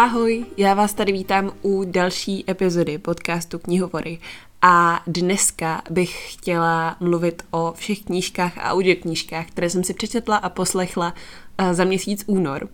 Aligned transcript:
Ahoj, 0.00 0.46
já 0.56 0.74
vás 0.74 0.94
tady 0.94 1.12
vítám 1.12 1.52
u 1.62 1.84
další 1.84 2.44
epizody 2.50 2.98
podcastu 2.98 3.58
Knihovory 3.58 4.18
a 4.62 5.02
dneska 5.06 5.82
bych 5.90 6.32
chtěla 6.32 6.96
mluvit 7.00 7.42
o 7.50 7.72
všech 7.76 8.02
knížkách 8.02 8.58
a 8.58 8.70
audioknížkách, 8.72 9.46
které 9.46 9.70
jsem 9.70 9.84
si 9.84 9.94
přečetla 9.94 10.36
a 10.36 10.48
poslechla 10.48 11.14
eh, 11.58 11.74
za 11.74 11.84
měsíc 11.84 12.24
únor. 12.26 12.68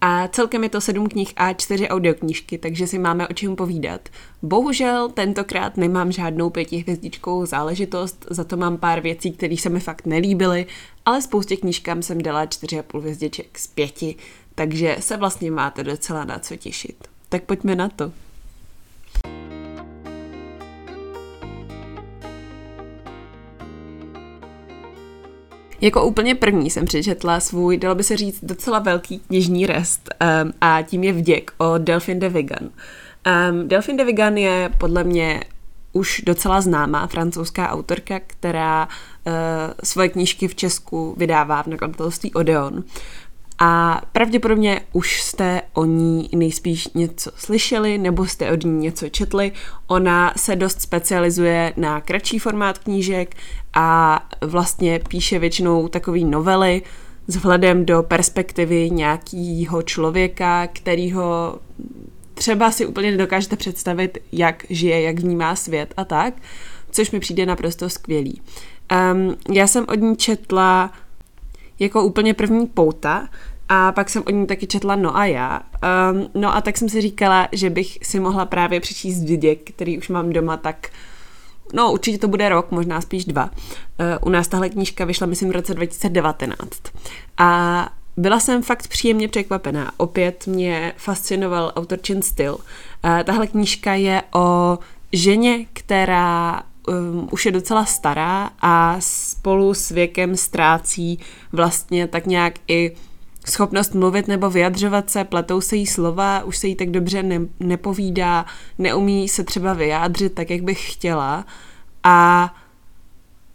A 0.00 0.28
celkem 0.28 0.62
je 0.62 0.68
to 0.68 0.80
sedm 0.80 1.08
knih 1.08 1.32
a 1.36 1.52
čtyři 1.52 1.88
audioknížky, 1.88 2.58
takže 2.58 2.86
si 2.86 2.98
máme 2.98 3.28
o 3.28 3.32
čem 3.32 3.56
povídat. 3.56 4.08
Bohužel 4.42 5.08
tentokrát 5.08 5.76
nemám 5.76 6.12
žádnou 6.12 6.50
pětihvězdičkou 6.50 7.46
záležitost, 7.46 8.26
za 8.30 8.44
to 8.44 8.56
mám 8.56 8.76
pár 8.76 9.00
věcí, 9.00 9.32
které 9.32 9.56
se 9.56 9.68
mi 9.68 9.80
fakt 9.80 10.06
nelíbily, 10.06 10.66
ale 11.04 11.22
spoustě 11.22 11.56
knížkám 11.56 12.02
jsem 12.02 12.22
dala 12.22 12.46
čtyři 12.46 12.78
a 12.78 12.82
půl 12.82 13.00
hvězdiček 13.00 13.58
z 13.58 13.66
pěti, 13.66 14.16
takže 14.54 14.96
se 15.00 15.16
vlastně 15.16 15.50
máte 15.50 15.84
docela 15.84 16.24
na 16.24 16.38
co 16.38 16.56
těšit. 16.56 17.08
Tak 17.28 17.42
pojďme 17.42 17.76
na 17.76 17.88
to. 17.88 18.12
Jako 25.82 26.04
úplně 26.04 26.34
první 26.34 26.70
jsem 26.70 26.84
přečetla 26.84 27.40
svůj, 27.40 27.76
dalo 27.76 27.94
by 27.94 28.02
se 28.02 28.16
říct, 28.16 28.44
docela 28.44 28.78
velký 28.78 29.18
knižní 29.18 29.66
rest 29.66 30.14
um, 30.44 30.52
a 30.60 30.82
tím 30.82 31.04
je 31.04 31.12
Vděk 31.12 31.52
o 31.58 31.78
Delphine 31.78 32.20
de 32.20 32.28
Vigan. 32.28 32.70
Um, 33.50 33.68
Delphine 33.68 33.98
de 33.98 34.04
Vigan 34.04 34.36
je 34.36 34.70
podle 34.78 35.04
mě 35.04 35.40
už 35.92 36.22
docela 36.26 36.60
známá 36.60 37.06
francouzská 37.06 37.70
autorka, 37.70 38.20
která 38.26 38.88
uh, 39.26 39.32
svoje 39.84 40.08
knížky 40.08 40.48
v 40.48 40.54
Česku 40.54 41.14
vydává 41.18 41.62
v 41.62 41.66
nakladatelství 41.66 42.34
Odeon. 42.34 42.84
A 43.64 44.02
pravděpodobně 44.12 44.80
už 44.92 45.22
jste 45.22 45.62
o 45.72 45.84
ní 45.84 46.28
nejspíš 46.34 46.88
něco 46.94 47.30
slyšeli 47.36 47.98
nebo 47.98 48.26
jste 48.26 48.52
od 48.52 48.64
ní 48.64 48.80
něco 48.80 49.08
četli. 49.08 49.52
Ona 49.86 50.32
se 50.36 50.56
dost 50.56 50.80
specializuje 50.80 51.72
na 51.76 52.00
kratší 52.00 52.38
formát 52.38 52.78
knížek 52.78 53.36
a 53.74 54.20
vlastně 54.40 55.00
píše 55.08 55.38
většinou 55.38 55.88
takové 55.88 56.18
novely 56.18 56.82
s 57.26 57.36
vhledem 57.36 57.86
do 57.86 58.02
perspektivy 58.02 58.90
nějakého 58.90 59.82
člověka, 59.82 60.66
kterýho 60.66 61.58
třeba 62.34 62.70
si 62.70 62.86
úplně 62.86 63.10
nedokážete 63.10 63.56
představit, 63.56 64.18
jak 64.32 64.64
žije, 64.70 65.02
jak 65.02 65.18
vnímá 65.18 65.56
svět 65.56 65.94
a 65.96 66.04
tak, 66.04 66.34
což 66.90 67.10
mi 67.10 67.20
přijde 67.20 67.46
naprosto 67.46 67.90
skvělý. 67.90 68.40
Um, 69.12 69.36
já 69.54 69.66
jsem 69.66 69.84
od 69.88 70.00
ní 70.00 70.16
četla 70.16 70.90
jako 71.78 72.04
úplně 72.04 72.34
první 72.34 72.66
pouta, 72.66 73.28
a 73.68 73.92
pak 73.92 74.10
jsem 74.10 74.22
o 74.26 74.30
ní 74.30 74.46
taky 74.46 74.66
četla 74.66 74.96
No 74.96 75.16
a 75.16 75.26
já. 75.26 75.60
Um, 76.12 76.28
no 76.34 76.56
a 76.56 76.60
tak 76.60 76.78
jsem 76.78 76.88
si 76.88 77.00
říkala, 77.00 77.48
že 77.52 77.70
bych 77.70 77.98
si 78.02 78.20
mohla 78.20 78.46
právě 78.46 78.80
přečíst 78.80 79.24
viděk, 79.24 79.70
který 79.70 79.98
už 79.98 80.08
mám 80.08 80.30
doma 80.30 80.56
tak 80.56 80.88
No, 81.72 81.92
určitě 81.92 82.18
to 82.18 82.28
bude 82.28 82.48
rok, 82.48 82.70
možná 82.70 83.00
spíš 83.00 83.24
dva. 83.24 83.44
Uh, 83.44 83.50
u 84.26 84.28
nás 84.28 84.48
tahle 84.48 84.68
knížka 84.68 85.04
vyšla, 85.04 85.26
myslím, 85.26 85.48
v 85.48 85.52
roce 85.52 85.74
2019. 85.74 86.70
A 87.38 87.88
byla 88.16 88.40
jsem 88.40 88.62
fakt 88.62 88.88
příjemně 88.88 89.28
překvapená. 89.28 89.92
Opět 89.96 90.46
mě 90.46 90.92
fascinoval 90.96 91.72
autorčin 91.76 92.22
styl. 92.22 92.54
Uh, 92.54 93.22
tahle 93.24 93.46
knížka 93.46 93.94
je 93.94 94.22
o 94.34 94.78
ženě, 95.12 95.66
která 95.72 96.62
um, 96.88 97.28
už 97.30 97.46
je 97.46 97.52
docela 97.52 97.84
stará 97.84 98.50
a 98.60 98.96
spolu 98.98 99.74
s 99.74 99.90
věkem 99.90 100.36
ztrácí 100.36 101.18
vlastně 101.52 102.06
tak 102.06 102.26
nějak 102.26 102.54
i 102.68 102.92
schopnost 103.46 103.94
mluvit 103.94 104.28
nebo 104.28 104.50
vyjadřovat 104.50 105.10
se, 105.10 105.24
pletou 105.24 105.60
se 105.60 105.76
jí 105.76 105.86
slova, 105.86 106.44
už 106.44 106.56
se 106.58 106.66
jí 106.66 106.74
tak 106.74 106.90
dobře 106.90 107.22
ne, 107.22 107.40
nepovídá, 107.60 108.46
neumí 108.78 109.28
se 109.28 109.44
třeba 109.44 109.72
vyjádřit 109.72 110.34
tak, 110.34 110.50
jak 110.50 110.62
bych 110.62 110.92
chtěla. 110.92 111.44
A 112.04 112.54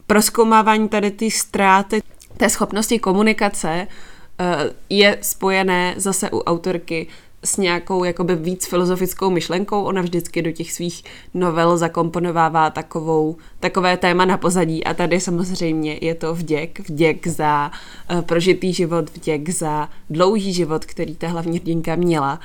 proskoumávání 0.08 0.90
tady 0.90 1.12
ty 1.12 1.32
ztráty 1.32 2.02
té 2.38 2.50
schopnosti 2.50 3.00
komunikace 3.00 3.88
uh, 4.40 4.46
je 4.90 5.18
spojené 5.22 5.94
zase 5.98 6.32
u 6.32 6.40
autorky 6.40 7.08
s 7.44 7.58
nějakou 7.58 8.04
jakoby 8.04 8.36
víc 8.36 8.68
filozofickou 8.68 9.30
myšlenkou. 9.30 9.84
Ona 9.84 10.02
vždycky 10.02 10.42
do 10.42 10.52
těch 10.52 10.72
svých 10.72 11.04
novel 11.34 11.78
zakomponovává 11.78 12.70
takovou, 12.70 13.36
takové 13.60 13.98
téma 13.98 14.26
na 14.26 14.38
pozadí 14.38 14.84
a 14.84 14.94
tady 14.94 15.20
samozřejmě 15.20 15.98
je 16.02 16.16
to 16.16 16.36
vděk, 16.36 16.90
vděk 16.90 17.28
za 17.28 17.72
uh, 18.12 18.22
prožitý 18.22 18.74
život, 18.74 19.10
vděk 19.16 19.50
za 19.50 19.90
dlouhý 20.10 20.54
život, 20.54 20.86
který 20.86 21.16
ta 21.16 21.28
hlavní 21.28 21.58
hrdinka 21.58 21.96
měla. 21.96 22.40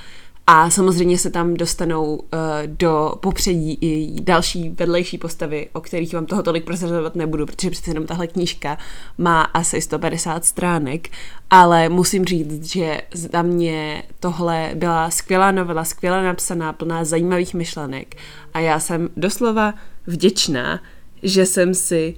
A 0.46 0.70
samozřejmě 0.70 1.18
se 1.18 1.30
tam 1.30 1.54
dostanou 1.54 2.14
uh, 2.14 2.20
do 2.66 3.14
popředí 3.20 3.78
i 3.80 4.20
další 4.20 4.68
vedlejší 4.68 5.18
postavy, 5.18 5.68
o 5.72 5.80
kterých 5.80 6.14
vám 6.14 6.26
toho 6.26 6.42
tolik 6.42 6.64
prozrazovat 6.64 7.14
nebudu, 7.14 7.46
protože 7.46 7.70
přece 7.70 7.90
jenom 7.90 8.06
tahle 8.06 8.26
knížka 8.26 8.78
má 9.18 9.42
asi 9.42 9.80
150 9.80 10.44
stránek, 10.44 11.08
ale 11.50 11.88
musím 11.88 12.24
říct, 12.24 12.64
že 12.64 13.00
za 13.14 13.42
mě 13.42 14.02
tohle 14.20 14.70
byla 14.74 15.10
skvělá 15.10 15.50
novela, 15.50 15.84
skvěle 15.84 16.24
napsaná, 16.24 16.72
plná 16.72 17.04
zajímavých 17.04 17.54
myšlenek 17.54 18.16
a 18.54 18.60
já 18.60 18.80
jsem 18.80 19.08
doslova 19.16 19.74
vděčná, 20.06 20.80
že 21.22 21.46
jsem 21.46 21.74
si 21.74 22.16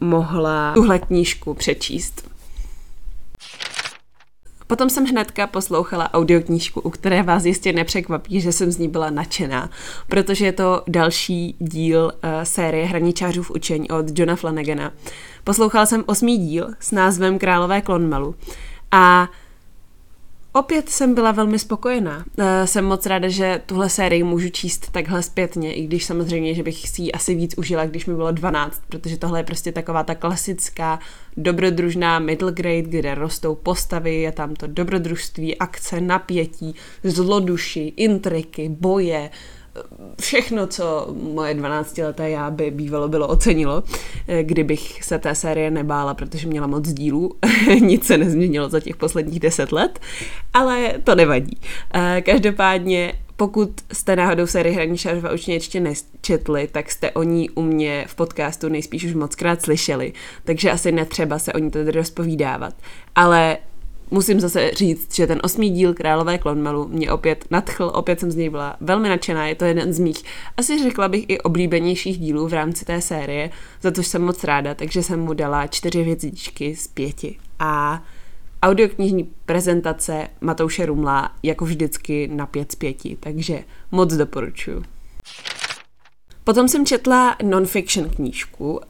mohla 0.00 0.74
tuhle 0.74 0.98
knížku 0.98 1.54
přečíst. 1.54 2.35
Potom 4.66 4.90
jsem 4.90 5.04
hnedka 5.04 5.46
poslouchala 5.46 6.14
audioknížku, 6.14 6.80
u 6.80 6.90
které 6.90 7.22
vás 7.22 7.44
jistě 7.44 7.72
nepřekvapí, 7.72 8.40
že 8.40 8.52
jsem 8.52 8.70
z 8.70 8.78
ní 8.78 8.88
byla 8.88 9.10
nadšená, 9.10 9.70
protože 10.08 10.46
je 10.46 10.52
to 10.52 10.82
další 10.88 11.56
díl 11.58 12.04
uh, 12.04 12.30
série 12.42 12.86
Hraničářů 12.86 13.42
v 13.42 13.50
učení 13.50 13.90
od 13.90 14.18
Johna 14.18 14.36
Flanagana. 14.36 14.92
Poslouchala 15.44 15.86
jsem 15.86 16.04
osmý 16.06 16.38
díl 16.38 16.68
s 16.80 16.92
názvem 16.92 17.38
Králové 17.38 17.80
klonmelu 17.80 18.34
a 18.90 19.28
Opět 20.56 20.88
jsem 20.88 21.14
byla 21.14 21.32
velmi 21.32 21.58
spokojená. 21.58 22.24
Eh, 22.38 22.66
jsem 22.66 22.84
moc 22.84 23.06
ráda, 23.06 23.28
že 23.28 23.62
tuhle 23.66 23.88
sérii 23.88 24.22
můžu 24.22 24.48
číst 24.48 24.90
takhle 24.90 25.22
zpětně, 25.22 25.74
i 25.74 25.86
když 25.86 26.04
samozřejmě, 26.04 26.54
že 26.54 26.62
bych 26.62 26.88
si 26.88 27.02
ji 27.02 27.12
asi 27.12 27.34
víc 27.34 27.54
užila, 27.58 27.86
když 27.86 28.06
mi 28.06 28.14
bylo 28.14 28.32
12, 28.32 28.82
protože 28.88 29.16
tohle 29.16 29.40
je 29.40 29.44
prostě 29.44 29.72
taková 29.72 30.02
ta 30.02 30.14
klasická 30.14 30.98
dobrodružná 31.36 32.18
middle 32.18 32.52
grade, 32.52 32.82
kde 32.82 33.14
rostou 33.14 33.54
postavy, 33.54 34.14
je 34.14 34.32
tam 34.32 34.54
to 34.54 34.66
dobrodružství, 34.66 35.58
akce, 35.58 36.00
napětí, 36.00 36.74
zloduši, 37.04 37.92
intriky, 37.96 38.68
boje, 38.68 39.30
všechno, 40.20 40.66
co 40.66 41.14
moje 41.34 41.54
12-leté 41.54 42.30
já 42.30 42.50
by 42.50 42.70
bývalo 42.70 43.08
bylo 43.08 43.28
ocenilo, 43.28 43.82
eh, 44.28 44.42
kdybych 44.42 45.04
se 45.04 45.18
té 45.18 45.34
série 45.34 45.70
nebála, 45.70 46.14
protože 46.14 46.48
měla 46.48 46.66
moc 46.66 46.92
dílů. 46.92 47.32
Nic 47.80 48.06
se 48.06 48.18
nezměnilo 48.18 48.68
za 48.68 48.80
těch 48.80 48.96
posledních 48.96 49.40
deset 49.40 49.72
let, 49.72 50.00
ale 50.54 50.94
to 51.04 51.14
nevadí. 51.14 51.58
Eh, 51.94 52.22
každopádně 52.26 53.12
pokud 53.36 53.70
jste 53.92 54.16
náhodou 54.16 54.46
sérii 54.46 54.74
Hraní 54.74 54.98
šarva 54.98 55.32
už 55.32 55.48
ještě 55.48 55.80
nečetli, 55.80 56.68
tak 56.72 56.90
jste 56.90 57.10
o 57.10 57.22
ní 57.22 57.50
u 57.50 57.62
mě 57.62 58.04
v 58.08 58.14
podcastu 58.14 58.68
nejspíš 58.68 59.04
už 59.04 59.14
moc 59.14 59.34
krát 59.34 59.62
slyšeli, 59.62 60.12
takže 60.44 60.70
asi 60.70 60.92
netřeba 60.92 61.38
se 61.38 61.52
o 61.52 61.58
ní 61.58 61.70
tady 61.70 61.90
rozpovídávat. 61.90 62.74
Ale 63.14 63.58
musím 64.10 64.40
zase 64.40 64.70
říct, 64.70 65.14
že 65.14 65.26
ten 65.26 65.40
osmý 65.42 65.70
díl 65.70 65.94
Králové 65.94 66.38
klonmelu 66.38 66.88
mě 66.88 67.12
opět 67.12 67.44
nadchl, 67.50 67.90
opět 67.94 68.20
jsem 68.20 68.30
z 68.30 68.36
něj 68.36 68.50
byla 68.50 68.76
velmi 68.80 69.08
nadšená, 69.08 69.46
je 69.46 69.54
to 69.54 69.64
jeden 69.64 69.92
z 69.92 69.98
mých, 69.98 70.24
asi 70.56 70.82
řekla 70.82 71.08
bych 71.08 71.24
i 71.28 71.40
oblíbenějších 71.40 72.18
dílů 72.18 72.48
v 72.48 72.52
rámci 72.52 72.84
té 72.84 73.00
série, 73.00 73.50
za 73.82 73.92
což 73.92 74.06
jsem 74.06 74.22
moc 74.22 74.44
ráda, 74.44 74.74
takže 74.74 75.02
jsem 75.02 75.20
mu 75.20 75.34
dala 75.34 75.66
čtyři 75.66 76.02
hvězdičky 76.02 76.76
z 76.76 76.88
pěti. 76.88 77.38
A 77.58 78.02
audioknižní 78.62 79.30
prezentace 79.46 80.28
Matouše 80.40 80.86
Rumla 80.86 81.30
jako 81.42 81.64
vždycky 81.64 82.28
na 82.28 82.46
pět 82.46 82.72
z 82.72 82.74
pěti, 82.74 83.16
takže 83.20 83.64
moc 83.90 84.14
doporučuji. 84.14 84.95
Potom 86.46 86.68
jsem 86.68 86.86
četla 86.86 87.36
non-fiction 87.42 88.08
knížku, 88.10 88.72
um, 88.72 88.80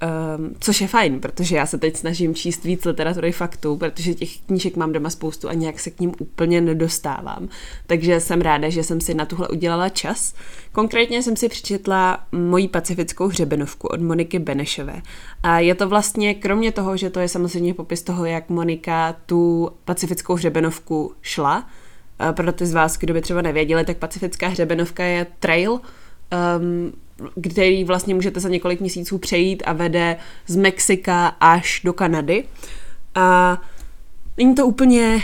což 0.60 0.80
je 0.80 0.88
fajn, 0.88 1.20
protože 1.20 1.56
já 1.56 1.66
se 1.66 1.78
teď 1.78 1.96
snažím 1.96 2.34
číst 2.34 2.64
víc 2.64 2.84
literatury 2.84 3.32
faktů, 3.32 3.76
protože 3.76 4.14
těch 4.14 4.38
knížek 4.38 4.76
mám 4.76 4.92
doma 4.92 5.10
spoustu 5.10 5.48
a 5.48 5.54
nějak 5.54 5.80
se 5.80 5.90
k 5.90 6.00
ním 6.00 6.12
úplně 6.20 6.60
nedostávám. 6.60 7.48
Takže 7.86 8.20
jsem 8.20 8.40
ráda, 8.40 8.68
že 8.68 8.82
jsem 8.82 9.00
si 9.00 9.14
na 9.14 9.26
tuhle 9.26 9.48
udělala 9.48 9.88
čas. 9.88 10.34
Konkrétně 10.72 11.22
jsem 11.22 11.36
si 11.36 11.48
přečetla 11.48 12.26
moji 12.32 12.68
pacifickou 12.68 13.28
hřebenovku 13.28 13.88
od 13.88 14.00
Moniky 14.00 14.38
Benešové. 14.38 15.02
A 15.42 15.58
je 15.58 15.74
to 15.74 15.88
vlastně, 15.88 16.34
kromě 16.34 16.72
toho, 16.72 16.96
že 16.96 17.10
to 17.10 17.20
je 17.20 17.28
samozřejmě 17.28 17.74
popis 17.74 18.02
toho, 18.02 18.24
jak 18.24 18.48
Monika 18.48 19.16
tu 19.26 19.70
pacifickou 19.84 20.34
hřebenovku 20.34 21.12
šla, 21.22 21.66
pro 22.32 22.52
ty 22.52 22.66
z 22.66 22.74
vás, 22.74 22.98
kdo 22.98 23.14
by 23.14 23.20
třeba 23.20 23.42
nevěděli, 23.42 23.84
tak 23.84 23.96
pacifická 23.96 24.48
hřebenovka 24.48 25.04
je 25.04 25.26
trail, 25.40 25.72
um, 25.72 26.92
který 27.50 27.84
vlastně 27.84 28.14
můžete 28.14 28.40
za 28.40 28.48
několik 28.48 28.80
měsíců 28.80 29.18
přejít 29.18 29.62
a 29.66 29.72
vede 29.72 30.16
z 30.46 30.56
Mexika 30.56 31.26
až 31.26 31.80
do 31.84 31.92
Kanady. 31.92 32.44
A 33.14 33.58
není 34.36 34.54
to 34.54 34.66
úplně 34.66 35.22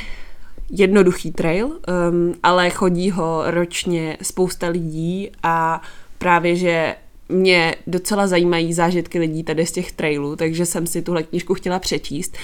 jednoduchý 0.71 1.31
trail, 1.33 1.67
um, 1.67 2.35
ale 2.43 2.71
chodí 2.71 3.11
ho 3.11 3.43
ročně 3.47 4.17
spousta 4.23 4.69
lidí 4.69 5.31
a 5.43 5.83
právě, 6.19 6.57
že 6.57 6.97
mě 7.29 7.75
docela 7.87 8.27
zajímají 8.27 8.73
zážitky 8.73 9.19
lidí 9.19 9.43
tady 9.43 9.67
z 9.67 9.73
těch 9.73 9.93
trailů, 9.93 10.37
takže 10.37 10.67
jsem 10.67 10.87
si 10.87 11.03
tuhle 11.03 11.23
knížku 11.23 11.55
chtěla 11.55 11.79
přečíst. 11.79 12.37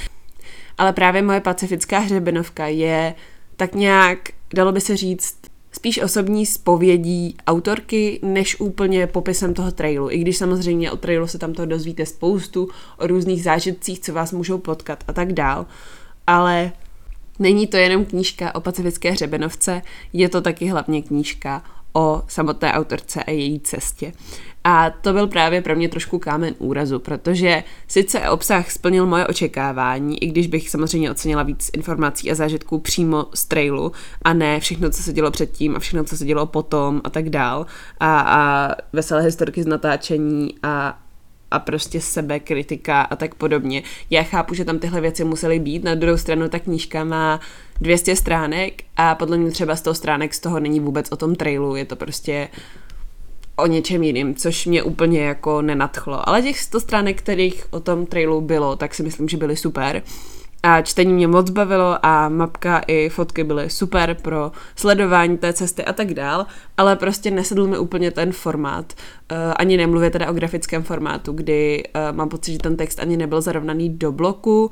Ale 0.78 0.92
právě 0.92 1.22
moje 1.22 1.40
pacifická 1.40 1.98
hřebenovka 1.98 2.66
je 2.66 3.14
tak 3.56 3.74
nějak, 3.74 4.18
dalo 4.54 4.72
by 4.72 4.80
se 4.80 4.96
říct, 4.96 5.38
spíš 5.72 6.02
osobní 6.02 6.46
zpovědí 6.46 7.36
autorky, 7.46 8.20
než 8.22 8.60
úplně 8.60 9.06
popisem 9.06 9.54
toho 9.54 9.72
trailu. 9.72 10.10
I 10.10 10.18
když 10.18 10.36
samozřejmě 10.36 10.90
o 10.90 10.96
trailu 10.96 11.26
se 11.26 11.38
tam 11.38 11.52
toho 11.52 11.66
dozvíte 11.66 12.06
spoustu, 12.06 12.68
o 12.98 13.06
různých 13.06 13.42
zážitcích, 13.42 14.00
co 14.00 14.12
vás 14.12 14.32
můžou 14.32 14.58
potkat 14.58 15.04
a 15.08 15.12
tak 15.12 15.32
dál. 15.32 15.66
Ale 16.26 16.72
není 17.38 17.66
to 17.66 17.76
jenom 17.76 18.04
knížka 18.04 18.54
o 18.54 18.60
pacifické 18.60 19.10
hřebenovce, 19.10 19.82
je 20.12 20.28
to 20.28 20.40
taky 20.40 20.66
hlavně 20.66 21.02
knížka 21.02 21.64
o 21.98 22.22
samotné 22.28 22.72
autorce 22.72 23.24
a 23.24 23.30
její 23.30 23.60
cestě. 23.60 24.12
A 24.64 24.90
to 24.90 25.12
byl 25.12 25.26
právě 25.26 25.62
pro 25.62 25.76
mě 25.76 25.88
trošku 25.88 26.18
kámen 26.18 26.54
úrazu, 26.58 26.98
protože 26.98 27.64
sice 27.88 28.30
obsah 28.30 28.70
splnil 28.70 29.06
moje 29.06 29.26
očekávání, 29.26 30.22
i 30.22 30.26
když 30.26 30.46
bych 30.46 30.70
samozřejmě 30.70 31.10
ocenila 31.10 31.42
víc 31.42 31.70
informací 31.72 32.30
a 32.30 32.34
zážitků 32.34 32.78
přímo 32.78 33.26
z 33.34 33.44
trailu 33.44 33.92
a 34.22 34.32
ne 34.32 34.60
všechno, 34.60 34.90
co 34.90 35.02
se 35.02 35.12
dělo 35.12 35.30
předtím 35.30 35.76
a 35.76 35.78
všechno, 35.78 36.04
co 36.04 36.16
se 36.16 36.24
dělo 36.24 36.46
potom 36.46 37.00
a 37.04 37.10
tak 37.10 37.30
dál. 37.30 37.66
A, 38.00 38.20
a 38.20 38.74
veselé 38.92 39.22
historky 39.22 39.62
z 39.62 39.66
natáčení 39.66 40.54
a, 40.62 40.98
a 41.50 41.58
prostě 41.58 42.00
sebekritika 42.00 43.02
a 43.02 43.16
tak 43.16 43.34
podobně. 43.34 43.82
Já 44.10 44.22
chápu, 44.22 44.54
že 44.54 44.64
tam 44.64 44.78
tyhle 44.78 45.00
věci 45.00 45.24
musely 45.24 45.58
být, 45.58 45.84
na 45.84 45.94
druhou 45.94 46.16
stranu 46.16 46.48
ta 46.48 46.58
knížka 46.58 47.04
má 47.04 47.40
200 47.80 48.16
stránek 48.16 48.82
a 48.96 49.14
podle 49.14 49.36
mě 49.36 49.50
třeba 49.50 49.76
100 49.76 49.94
stránek 49.94 50.34
z 50.34 50.40
toho 50.40 50.60
není 50.60 50.80
vůbec 50.80 51.12
o 51.12 51.16
tom 51.16 51.34
trailu, 51.34 51.76
je 51.76 51.84
to 51.84 51.96
prostě 51.96 52.48
o 53.56 53.66
něčem 53.66 54.02
jiným, 54.02 54.34
což 54.34 54.66
mě 54.66 54.82
úplně 54.82 55.20
jako 55.20 55.62
nenadchlo. 55.62 56.28
Ale 56.28 56.42
těch 56.42 56.60
100 56.60 56.80
stránek, 56.80 57.18
kterých 57.18 57.66
o 57.70 57.80
tom 57.80 58.06
trailu 58.06 58.40
bylo, 58.40 58.76
tak 58.76 58.94
si 58.94 59.02
myslím, 59.02 59.28
že 59.28 59.36
byly 59.36 59.56
super. 59.56 60.02
A 60.62 60.82
čtení 60.82 61.12
mě 61.12 61.28
moc 61.28 61.50
bavilo 61.50 62.06
a 62.06 62.28
mapka 62.28 62.78
i 62.86 63.08
fotky 63.08 63.44
byly 63.44 63.70
super 63.70 64.16
pro 64.22 64.52
sledování 64.76 65.38
té 65.38 65.52
cesty 65.52 65.84
a 65.84 65.92
tak 65.92 66.14
dál, 66.14 66.46
ale 66.76 66.96
prostě 66.96 67.30
nesedl 67.30 67.66
mi 67.66 67.78
úplně 67.78 68.10
ten 68.10 68.32
formát. 68.32 68.92
Uh, 69.32 69.38
ani 69.56 69.76
nemluvě 69.76 70.10
teda 70.10 70.30
o 70.30 70.32
grafickém 70.32 70.82
formátu, 70.82 71.32
kdy 71.32 71.82
uh, 72.10 72.16
mám 72.16 72.28
pocit, 72.28 72.52
že 72.52 72.58
ten 72.58 72.76
text 72.76 73.00
ani 73.00 73.16
nebyl 73.16 73.40
zarovnaný 73.40 73.88
do 73.88 74.12
bloku, 74.12 74.70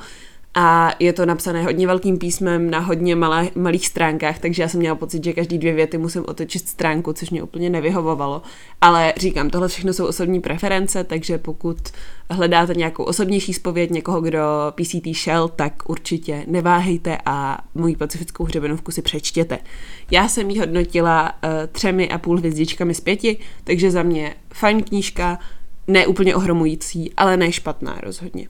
a 0.58 0.92
je 0.98 1.12
to 1.12 1.26
napsané 1.26 1.62
hodně 1.62 1.86
velkým 1.86 2.18
písmem 2.18 2.70
na 2.70 2.78
hodně 2.78 3.16
malé, 3.16 3.48
malých 3.54 3.86
stránkách, 3.86 4.38
takže 4.38 4.62
já 4.62 4.68
jsem 4.68 4.80
měla 4.80 4.96
pocit, 4.96 5.24
že 5.24 5.32
každý 5.32 5.58
dvě 5.58 5.72
věty 5.72 5.98
musím 5.98 6.24
otočit 6.28 6.68
stránku, 6.68 7.12
což 7.12 7.30
mě 7.30 7.42
úplně 7.42 7.70
nevyhovovalo. 7.70 8.42
Ale 8.80 9.14
říkám, 9.16 9.50
tohle 9.50 9.68
všechno 9.68 9.92
jsou 9.92 10.06
osobní 10.06 10.40
preference, 10.40 11.04
takže 11.04 11.38
pokud 11.38 11.76
hledáte 12.30 12.74
nějakou 12.74 13.04
osobnější 13.04 13.52
spověď 13.52 13.90
někoho, 13.90 14.20
kdo 14.20 14.38
PCT 14.74 15.06
šel, 15.12 15.48
tak 15.48 15.88
určitě 15.88 16.44
neváhejte 16.46 17.18
a 17.26 17.58
moji 17.74 17.96
pacifickou 17.96 18.44
hřebenovku 18.44 18.92
si 18.92 19.02
přečtěte. 19.02 19.58
Já 20.10 20.28
jsem 20.28 20.50
ji 20.50 20.58
hodnotila 20.58 21.32
uh, 21.32 21.50
třemi 21.72 22.08
a 22.08 22.18
půl 22.18 22.38
hvězdičkami 22.38 22.94
z 22.94 23.00
pěti, 23.00 23.38
takže 23.64 23.90
za 23.90 24.02
mě 24.02 24.34
fajn 24.52 24.82
knížka, 24.82 25.38
ne 25.86 26.06
úplně 26.06 26.34
ohromující, 26.34 27.12
ale 27.16 27.36
ne 27.36 27.52
špatná 27.52 27.98
rozhodně. 28.02 28.48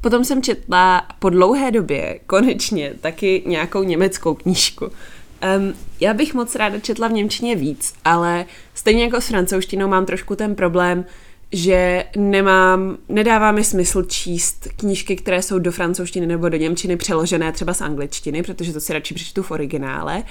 Potom 0.00 0.24
jsem 0.24 0.42
četla 0.42 1.06
po 1.18 1.30
dlouhé 1.30 1.70
době 1.70 2.20
konečně 2.26 2.94
taky 3.00 3.42
nějakou 3.46 3.82
německou 3.82 4.34
knížku. 4.34 4.84
Um, 4.84 5.74
já 6.00 6.14
bych 6.14 6.34
moc 6.34 6.54
ráda 6.54 6.78
četla 6.78 7.08
v 7.08 7.12
Němčině 7.12 7.56
víc, 7.56 7.94
ale 8.04 8.46
stejně 8.74 9.04
jako 9.04 9.20
s 9.20 9.28
francouzštinou 9.28 9.88
mám 9.88 10.06
trošku 10.06 10.36
ten 10.36 10.54
problém, 10.54 11.04
že 11.52 12.04
nemám, 12.16 12.98
nedává 13.08 13.52
mi 13.52 13.64
smysl 13.64 14.02
číst 14.02 14.68
knížky, 14.76 15.16
které 15.16 15.42
jsou 15.42 15.58
do 15.58 15.72
francouzštiny 15.72 16.26
nebo 16.26 16.48
do 16.48 16.56
němčiny 16.56 16.96
přeložené 16.96 17.52
třeba 17.52 17.74
z 17.74 17.80
angličtiny, 17.80 18.42
protože 18.42 18.72
to 18.72 18.80
si 18.80 18.92
radši 18.92 19.14
přečtu 19.14 19.42
v 19.42 19.50
originále. 19.50 20.22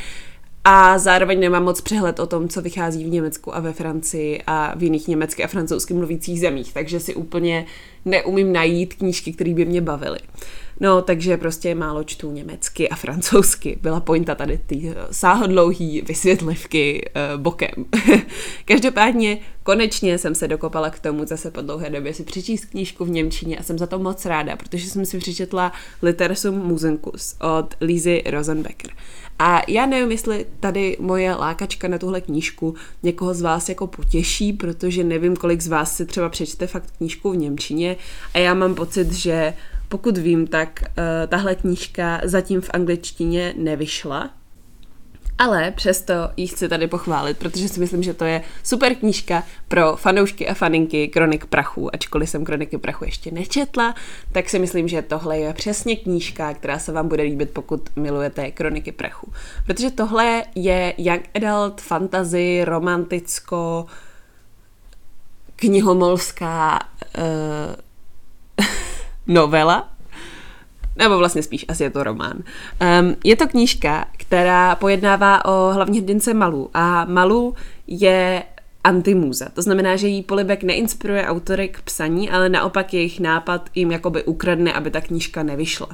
A 0.64 0.98
zároveň 0.98 1.40
nemám 1.40 1.64
moc 1.64 1.82
přehled 1.82 2.20
o 2.20 2.28
tom, 2.28 2.50
co 2.50 2.62
vychází 2.62 3.04
v 3.04 3.10
Německu 3.10 3.56
a 3.56 3.60
ve 3.60 3.74
Francii 3.74 4.42
a 4.48 4.76
v 4.76 4.84
jiných 4.84 5.08
německy 5.08 5.44
a 5.44 5.48
francouzsky 5.48 5.94
mluvících 5.94 6.40
zemích, 6.40 6.74
takže 6.74 7.00
si 7.00 7.16
úplně 7.16 7.66
neumím 8.06 8.54
najít 8.54 8.94
knížky, 8.94 9.34
které 9.34 9.54
by 9.54 9.66
mě 9.66 9.82
bavily. 9.82 10.20
No, 10.80 11.02
takže 11.02 11.38
prostě 11.38 11.76
málo 11.76 12.04
čtu 12.04 12.32
německy 12.32 12.90
a 12.90 12.96
francouzsky. 12.96 13.78
Byla 13.82 14.00
pointa 14.00 14.36
tady 14.36 14.60
ty 14.66 14.94
eh, 14.96 15.08
sáhodlouhý 15.12 16.02
vysvětlivky 16.02 17.10
uh, 17.34 17.42
bokem. 17.42 17.86
Každopádně 18.66 19.38
konečně 19.64 20.18
jsem 20.18 20.36
se 20.36 20.48
dokopala 20.48 20.90
k 20.90 21.00
tomu 21.00 21.26
zase 21.26 21.52
po 21.52 21.62
dlouhé 21.62 21.90
době 21.90 22.14
si 22.14 22.24
přečíst 22.24 22.66
knížku 22.66 23.06
v 23.06 23.10
Němčině 23.10 23.58
a 23.58 23.64
jsem 23.64 23.78
za 23.78 23.88
to 23.88 24.00
moc 24.00 24.26
ráda, 24.26 24.56
protože 24.56 24.90
jsem 24.90 25.06
si 25.06 25.18
přečetla 25.18 25.72
Litersum 26.02 26.56
Musenkus 26.56 27.36
od 27.60 27.76
Lizy 27.82 28.24
Rosenbecker. 28.26 28.92
A 29.40 29.62
já 29.68 29.86
nevím, 29.86 30.12
jestli 30.12 30.46
tady 30.60 30.98
moje 31.00 31.36
lákačka 31.36 31.88
na 31.88 31.98
tuhle 31.98 32.22
knížku 32.22 32.76
někoho 33.04 33.34
z 33.34 33.42
vás 33.42 33.70
jako 33.70 33.88
potěší, 33.88 34.54
protože 34.54 35.04
nevím, 35.04 35.36
kolik 35.36 35.62
z 35.62 35.68
vás 35.68 35.96
si 35.96 36.06
třeba 36.06 36.30
přečte 36.30 36.68
fakt 36.68 36.94
knížku 36.98 37.32
v 37.32 37.38
Němčině 37.38 37.96
a 38.34 38.38
já 38.38 38.54
mám 38.54 38.76
pocit, 38.76 39.12
že 39.12 39.54
pokud 39.90 40.18
vím, 40.18 40.48
tak 40.48 40.84
uh, 40.84 40.94
tahle 41.28 41.56
knížka 41.56 42.22
zatím 42.24 42.62
v 42.62 42.70
angličtině 42.74 43.54
nevyšla, 43.58 44.30
ale 45.40 45.72
přesto 45.72 46.14
ji 46.38 46.48
chci 46.48 46.70
tady 46.70 46.88
pochválit, 46.88 47.38
protože 47.38 47.70
si 47.70 47.80
myslím, 47.80 48.04
že 48.04 48.14
to 48.14 48.26
je 48.26 48.42
super 48.64 48.96
knížka 48.96 49.44
pro 49.68 49.96
fanoušky 49.96 50.48
a 50.48 50.54
faninky 50.54 51.08
Kronik 51.08 51.46
prachu. 51.46 51.96
Ačkoliv 51.96 52.30
jsem 52.30 52.46
Kroniky 52.46 52.78
prachu 52.78 53.06
ještě 53.06 53.32
nečetla, 53.32 53.96
tak 54.32 54.50
si 54.50 54.60
myslím, 54.60 54.88
že 54.88 55.02
tohle 55.02 55.38
je 55.38 55.54
přesně 55.54 55.96
knížka, 55.96 56.54
která 56.54 56.80
se 56.80 56.92
vám 56.92 57.08
bude 57.08 57.24
líbit, 57.24 57.50
pokud 57.50 57.90
milujete 57.96 58.52
Kroniky 58.52 58.92
prachu. 58.92 59.32
Protože 59.66 59.92
tohle 59.92 60.44
je 60.56 60.94
young 60.98 61.30
adult, 61.34 61.82
fantasy, 61.82 62.66
romanticko, 62.66 63.86
knihomolská 65.56 66.80
uh, 68.60 68.66
novela, 69.30 69.90
nebo 70.96 71.18
vlastně 71.18 71.44
spíš 71.44 71.66
asi 71.68 71.84
je 71.84 71.90
to 71.90 72.04
román. 72.04 72.34
Um, 72.38 73.16
je 73.24 73.36
to 73.36 73.48
knížka, 73.48 74.06
která 74.18 74.76
pojednává 74.76 75.46
o 75.46 75.74
hlavní 75.74 76.00
hrdince 76.00 76.34
Malu 76.34 76.70
a 76.74 77.06
Malu 77.06 77.56
je 77.88 78.44
antimůza. 78.84 79.46
To 79.54 79.62
znamená, 79.62 79.96
že 79.96 80.08
jí 80.08 80.24
polibek 80.24 80.64
neinspiruje 80.64 81.28
autory 81.28 81.68
k 81.68 81.82
psaní, 81.82 82.30
ale 82.30 82.50
naopak 82.50 82.94
jejich 82.94 83.20
nápad 83.20 83.70
jim 83.76 83.92
jakoby 83.92 84.24
ukradne, 84.24 84.74
aby 84.74 84.92
ta 84.92 85.02
knížka 85.02 85.44
nevyšla. 85.44 85.88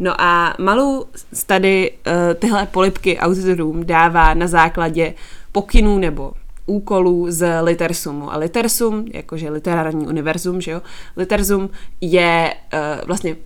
No 0.00 0.20
a 0.20 0.54
Malu 0.58 1.06
tady 1.46 1.90
uh, 1.90 2.12
tyhle 2.34 2.66
polibky 2.66 3.18
autorům 3.18 3.86
dává 3.86 4.34
na 4.34 4.46
základě 4.46 5.14
pokynů 5.52 5.98
nebo 5.98 6.32
úkolů 6.68 7.26
z 7.28 7.60
Litersumu. 7.60 8.32
A 8.32 8.36
Litersum, 8.36 9.04
jakože 9.14 9.50
literární 9.50 10.06
univerzum, 10.06 10.60
že 10.60 10.70
jo, 10.70 10.82
Litersum 11.16 11.70
je 12.00 12.54
uh, 12.72 12.78
vlastně 13.06 13.36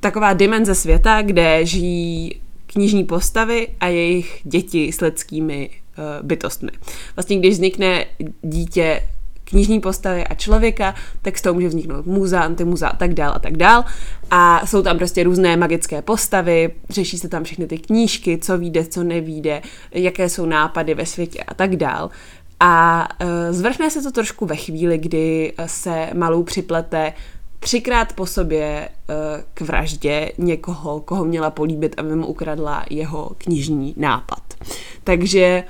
taková 0.00 0.32
dimenze 0.32 0.74
světa, 0.74 1.22
kde 1.22 1.66
žijí 1.66 2.40
knižní 2.66 3.04
postavy 3.04 3.68
a 3.80 3.86
jejich 3.86 4.40
děti 4.44 4.92
s 4.92 5.00
lidskými 5.00 5.70
uh, 5.70 6.26
bytostmi. 6.26 6.70
Vlastně 7.16 7.38
když 7.38 7.54
vznikne 7.54 8.04
dítě 8.42 9.02
knižní 9.44 9.80
postavy 9.80 10.24
a 10.24 10.34
člověka, 10.34 10.94
tak 11.22 11.38
z 11.38 11.42
toho 11.42 11.54
může 11.54 11.68
vzniknout 11.68 12.06
muza, 12.06 12.40
antimuza 12.40 12.88
a 12.88 12.96
tak 12.96 13.14
dál 13.14 13.32
a 13.34 13.38
tak 13.38 13.56
dál. 13.56 13.84
A 14.30 14.66
jsou 14.66 14.82
tam 14.82 14.98
prostě 14.98 15.22
různé 15.22 15.56
magické 15.56 16.02
postavy, 16.02 16.70
řeší 16.90 17.18
se 17.18 17.28
tam 17.28 17.44
všechny 17.44 17.66
ty 17.66 17.78
knížky, 17.78 18.38
co 18.38 18.58
vyjde, 18.58 18.84
co 18.84 19.02
nevíde, 19.02 19.62
jaké 19.92 20.28
jsou 20.28 20.46
nápady 20.46 20.94
ve 20.94 21.06
světě 21.06 21.42
a 21.42 21.54
tak 21.54 21.76
dál. 21.76 22.10
A 22.60 23.08
uh, 23.22 23.28
zvrchne 23.50 23.90
se 23.90 24.02
to 24.02 24.10
trošku 24.10 24.46
ve 24.46 24.56
chvíli, 24.56 24.98
kdy 24.98 25.52
se 25.66 26.10
malou 26.14 26.42
připlete 26.42 27.12
třikrát 27.60 28.12
po 28.12 28.26
sobě 28.26 28.88
uh, 28.88 29.14
k 29.54 29.60
vraždě 29.60 30.32
někoho, 30.38 31.00
koho 31.00 31.24
měla 31.24 31.50
políbit, 31.50 31.94
aby 31.98 32.16
mu 32.16 32.26
ukradla 32.26 32.84
jeho 32.90 33.30
knižní 33.38 33.94
nápad. 33.96 34.42
Takže 35.04 35.64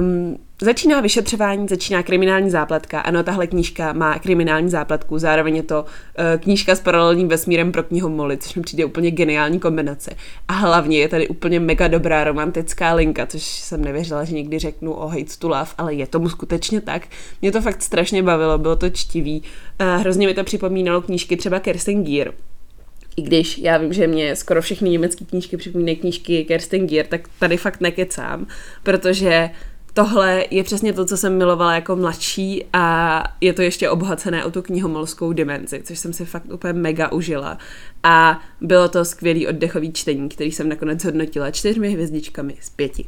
um, 0.00 0.38
Začíná 0.62 1.00
vyšetřování, 1.00 1.68
začíná 1.68 2.02
kriminální 2.02 2.50
zápletka. 2.50 3.00
Ano, 3.00 3.22
tahle 3.22 3.46
knížka 3.46 3.92
má 3.92 4.18
kriminální 4.18 4.70
zápletku, 4.70 5.18
zároveň 5.18 5.56
je 5.56 5.62
to 5.62 5.82
uh, 5.82 6.40
knížka 6.40 6.74
s 6.74 6.80
paralelním 6.80 7.28
vesmírem 7.28 7.72
pro 7.72 7.82
knihomoli, 7.82 8.38
což 8.38 8.54
mi 8.54 8.62
přijde 8.62 8.84
úplně 8.84 9.10
geniální 9.10 9.60
kombinace. 9.60 10.10
A 10.48 10.52
hlavně 10.52 10.98
je 10.98 11.08
tady 11.08 11.28
úplně 11.28 11.60
mega 11.60 11.88
dobrá 11.88 12.24
romantická 12.24 12.94
linka, 12.94 13.26
což 13.26 13.42
jsem 13.42 13.84
nevěřila, 13.84 14.24
že 14.24 14.34
někdy 14.34 14.58
řeknu 14.58 14.92
o 14.92 15.08
Hate 15.08 15.36
to 15.38 15.48
Love, 15.48 15.70
ale 15.78 15.94
je 15.94 16.06
tomu 16.06 16.28
skutečně 16.28 16.80
tak. 16.80 17.06
Mě 17.42 17.52
to 17.52 17.60
fakt 17.60 17.82
strašně 17.82 18.22
bavilo, 18.22 18.58
bylo 18.58 18.76
to 18.76 18.90
čtivý. 18.90 19.42
Uh, 19.80 20.00
hrozně 20.00 20.26
mi 20.26 20.34
to 20.34 20.44
připomínalo 20.44 21.02
knížky 21.02 21.36
třeba 21.36 21.60
Kirsten 21.60 22.04
Gear, 22.04 22.32
I 23.16 23.22
když 23.22 23.58
já 23.58 23.78
vím, 23.78 23.92
že 23.92 24.06
mě 24.06 24.36
skoro 24.36 24.62
všechny 24.62 24.90
německé 24.90 25.24
knížky 25.24 25.56
připomínají 25.56 25.96
knížky 25.96 26.44
Kerstin 26.44 26.86
Gier, 26.86 27.06
tak 27.06 27.28
tady 27.38 27.56
fakt 27.56 27.80
nekecám, 27.80 28.46
protože 28.82 29.50
tohle 29.98 30.44
je 30.50 30.64
přesně 30.64 30.92
to, 30.92 31.04
co 31.04 31.16
jsem 31.16 31.38
milovala 31.38 31.74
jako 31.74 31.96
mladší 31.96 32.64
a 32.72 33.24
je 33.40 33.52
to 33.52 33.62
ještě 33.62 33.90
obohacené 33.90 34.44
o 34.44 34.50
tu 34.50 34.62
knihomolskou 34.62 35.32
dimenzi, 35.32 35.82
což 35.84 35.98
jsem 35.98 36.12
si 36.12 36.24
fakt 36.24 36.52
úplně 36.52 36.72
mega 36.72 37.12
užila. 37.12 37.58
A 38.02 38.40
bylo 38.60 38.88
to 38.88 39.04
skvělý 39.04 39.46
oddechový 39.46 39.92
čtení, 39.92 40.28
který 40.28 40.52
jsem 40.52 40.68
nakonec 40.68 41.04
hodnotila 41.04 41.50
čtyřmi 41.50 41.90
hvězdičkami 41.90 42.56
z 42.60 42.70
pěti. 42.70 43.06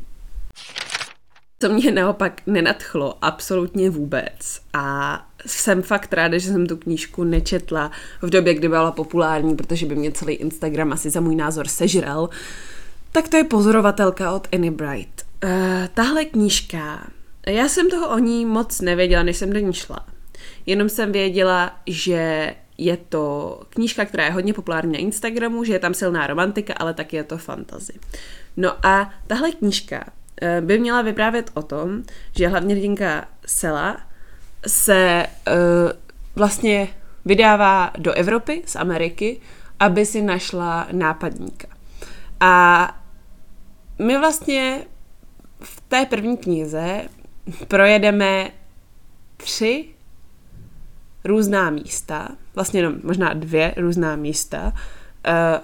Co 1.61 1.69
mě 1.69 1.93
naopak 1.93 2.43
nenadchlo 2.47 3.15
absolutně 3.23 3.91
vůbec 3.91 4.61
a 4.73 5.19
jsem 5.47 5.83
fakt 5.83 6.13
ráda, 6.13 6.39
že 6.39 6.53
jsem 6.53 6.67
tu 6.67 6.77
knížku 6.77 7.25
nečetla 7.25 7.91
v 8.23 8.31
době, 8.31 8.55
kdy 8.55 8.69
byla 8.69 8.93
populární, 8.93 9.57
protože 9.57 9.87
by 9.87 9.95
mě 9.95 10.13
celý 10.13 10.35
Instagram 10.35 10.93
asi 10.93 11.11
za 11.11 11.21
můj 11.21 11.37
názor 11.37 11.69
sežral, 11.69 12.29
tak 13.13 13.29
to 13.29 13.37
je 13.37 13.45
pozorovatelka 13.45 14.33
od 14.33 14.49
Annie 14.53 14.71
Bright. 14.71 15.30
Uh, 15.45 15.51
tahle 15.95 16.25
knížka, 16.25 17.07
já 17.47 17.69
jsem 17.69 17.91
toho 17.91 18.09
o 18.09 18.19
ní 18.19 18.47
moc 18.47 18.81
nevěděla, 18.81 19.23
než 19.23 19.37
jsem 19.37 19.53
do 19.53 19.59
ní 19.59 19.73
šla. 19.73 20.07
Jenom 20.67 20.89
jsem 20.89 21.13
věděla, 21.13 21.81
že 21.87 22.55
je 22.79 22.97
to 22.97 23.61
knížka, 23.69 24.05
která 24.05 24.25
je 24.25 24.31
hodně 24.31 24.55
populární 24.55 24.93
na 24.93 24.99
Instagramu, 24.99 25.65
že 25.65 25.73
je 25.73 25.79
tam 25.79 25.95
silná 25.95 26.27
romantika, 26.27 26.75
ale 26.77 26.95
taky 26.95 27.17
je 27.17 27.25
to 27.25 27.39
fantazy. 27.39 27.93
No 28.57 28.87
a 28.87 29.11
tahle 29.27 29.51
knížka 29.51 30.05
uh, 30.07 30.67
by 30.67 30.79
měla 30.79 31.03
vyprávět 31.03 31.51
o 31.55 31.63
tom, 31.63 32.03
že 32.37 32.49
hlavně 32.49 32.75
hrdinka 32.75 33.29
Sela 33.47 34.01
se 34.67 35.27
uh, 35.49 35.55
vlastně 36.37 36.89
vydává 37.25 37.91
do 37.99 38.13
Evropy 38.13 38.63
z 38.67 38.77
Ameriky, 38.77 39.41
aby 39.81 40.07
si 40.07 40.23
našla 40.23 40.89
nápadníka. 40.93 41.69
A 42.41 42.87
my 43.99 44.19
vlastně 44.19 44.85
v 45.61 45.81
té 45.89 46.07
první 46.07 46.37
knize 46.37 47.03
projedeme 47.69 48.51
tři 49.37 49.85
různá 51.25 51.71
místa, 51.71 52.29
vlastně 52.55 52.83
no, 52.83 52.93
možná 53.03 53.35
dvě 53.35 53.75
různá 53.77 54.17
místa 54.17 54.63
uh, 54.65 54.73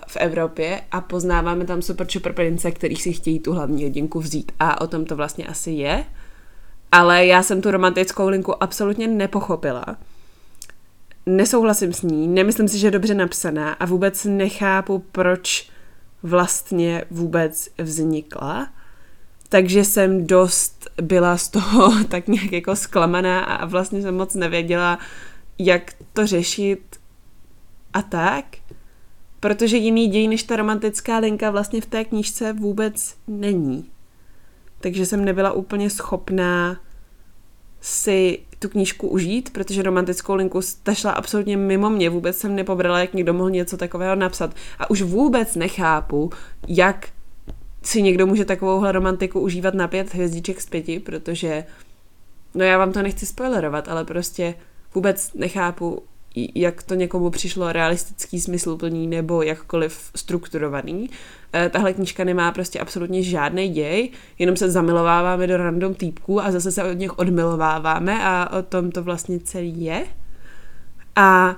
v 0.06 0.16
Evropě 0.16 0.80
a 0.90 1.00
poznáváme 1.00 1.64
tam 1.64 1.82
super 1.82 2.06
super 2.10 2.32
prince, 2.32 2.70
který 2.70 2.96
si 2.96 3.12
chtějí 3.12 3.40
tu 3.40 3.52
hlavní 3.52 3.84
hodinku 3.84 4.20
vzít 4.20 4.52
a 4.60 4.80
o 4.80 4.86
tom 4.86 5.04
to 5.04 5.16
vlastně 5.16 5.46
asi 5.46 5.70
je. 5.70 6.04
Ale 6.92 7.26
já 7.26 7.42
jsem 7.42 7.62
tu 7.62 7.70
romantickou 7.70 8.28
linku 8.28 8.62
absolutně 8.62 9.08
nepochopila. 9.08 9.84
Nesouhlasím 11.26 11.92
s 11.92 12.02
ní, 12.02 12.28
nemyslím 12.28 12.68
si, 12.68 12.78
že 12.78 12.86
je 12.86 12.90
dobře 12.90 13.14
napsaná 13.14 13.72
a 13.72 13.86
vůbec 13.86 14.24
nechápu, 14.24 15.04
proč 15.12 15.70
vlastně 16.22 17.04
vůbec 17.10 17.68
vznikla. 17.78 18.68
Takže 19.48 19.84
jsem 19.84 20.26
dost 20.26 20.90
byla 21.02 21.36
z 21.36 21.48
toho 21.48 22.04
tak 22.08 22.28
nějak 22.28 22.52
jako 22.52 22.76
zklamaná 22.76 23.44
a 23.44 23.66
vlastně 23.66 24.02
jsem 24.02 24.16
moc 24.16 24.34
nevěděla, 24.34 24.98
jak 25.58 25.92
to 26.12 26.26
řešit 26.26 26.96
a 27.92 28.02
tak. 28.02 28.44
Protože 29.40 29.76
jiný 29.76 30.08
děj 30.08 30.28
než 30.28 30.42
ta 30.42 30.56
romantická 30.56 31.18
linka 31.18 31.50
vlastně 31.50 31.80
v 31.80 31.86
té 31.86 32.04
knížce 32.04 32.52
vůbec 32.52 33.14
není. 33.26 33.90
Takže 34.80 35.06
jsem 35.06 35.24
nebyla 35.24 35.52
úplně 35.52 35.90
schopná 35.90 36.80
si 37.80 38.38
tu 38.58 38.68
knížku 38.68 39.08
užít, 39.08 39.52
protože 39.52 39.82
romantickou 39.82 40.34
linku 40.34 40.60
ta 40.82 40.94
šla 40.94 41.12
absolutně 41.12 41.56
mimo 41.56 41.90
mě, 41.90 42.10
vůbec 42.10 42.38
jsem 42.38 42.54
nepobrala, 42.54 42.98
jak 42.98 43.14
někdo 43.14 43.34
mohl 43.34 43.50
něco 43.50 43.76
takového 43.76 44.14
napsat. 44.14 44.54
A 44.78 44.90
už 44.90 45.02
vůbec 45.02 45.54
nechápu, 45.54 46.30
jak 46.68 47.08
si 47.86 48.02
někdo 48.02 48.26
může 48.26 48.44
takovouhle 48.44 48.92
romantiku 48.92 49.40
užívat 49.40 49.74
na 49.74 49.88
pět 49.88 50.14
hvězdiček 50.14 50.60
z 50.60 50.66
pěti, 50.66 51.00
protože, 51.00 51.64
no 52.54 52.64
já 52.64 52.78
vám 52.78 52.92
to 52.92 53.02
nechci 53.02 53.26
spoilerovat, 53.26 53.88
ale 53.88 54.04
prostě 54.04 54.54
vůbec 54.94 55.32
nechápu, 55.34 56.02
jak 56.54 56.82
to 56.82 56.94
někomu 56.94 57.30
přišlo 57.30 57.72
realistický, 57.72 58.40
smysluplný 58.40 59.06
nebo 59.06 59.42
jakkoliv 59.42 60.10
strukturovaný. 60.14 61.10
Eh, 61.52 61.68
tahle 61.68 61.92
knížka 61.92 62.24
nemá 62.24 62.52
prostě 62.52 62.80
absolutně 62.80 63.22
žádný 63.22 63.68
děj, 63.68 64.10
jenom 64.38 64.56
se 64.56 64.70
zamilováváme 64.70 65.46
do 65.46 65.56
random 65.56 65.94
týpků 65.94 66.40
a 66.40 66.50
zase 66.50 66.72
se 66.72 66.84
od 66.84 66.92
nich 66.92 67.18
odmilováváme 67.18 68.24
a 68.24 68.58
o 68.58 68.62
tom 68.62 68.90
to 68.90 69.02
vlastně 69.02 69.40
celý 69.40 69.84
je. 69.84 70.06
A 71.16 71.56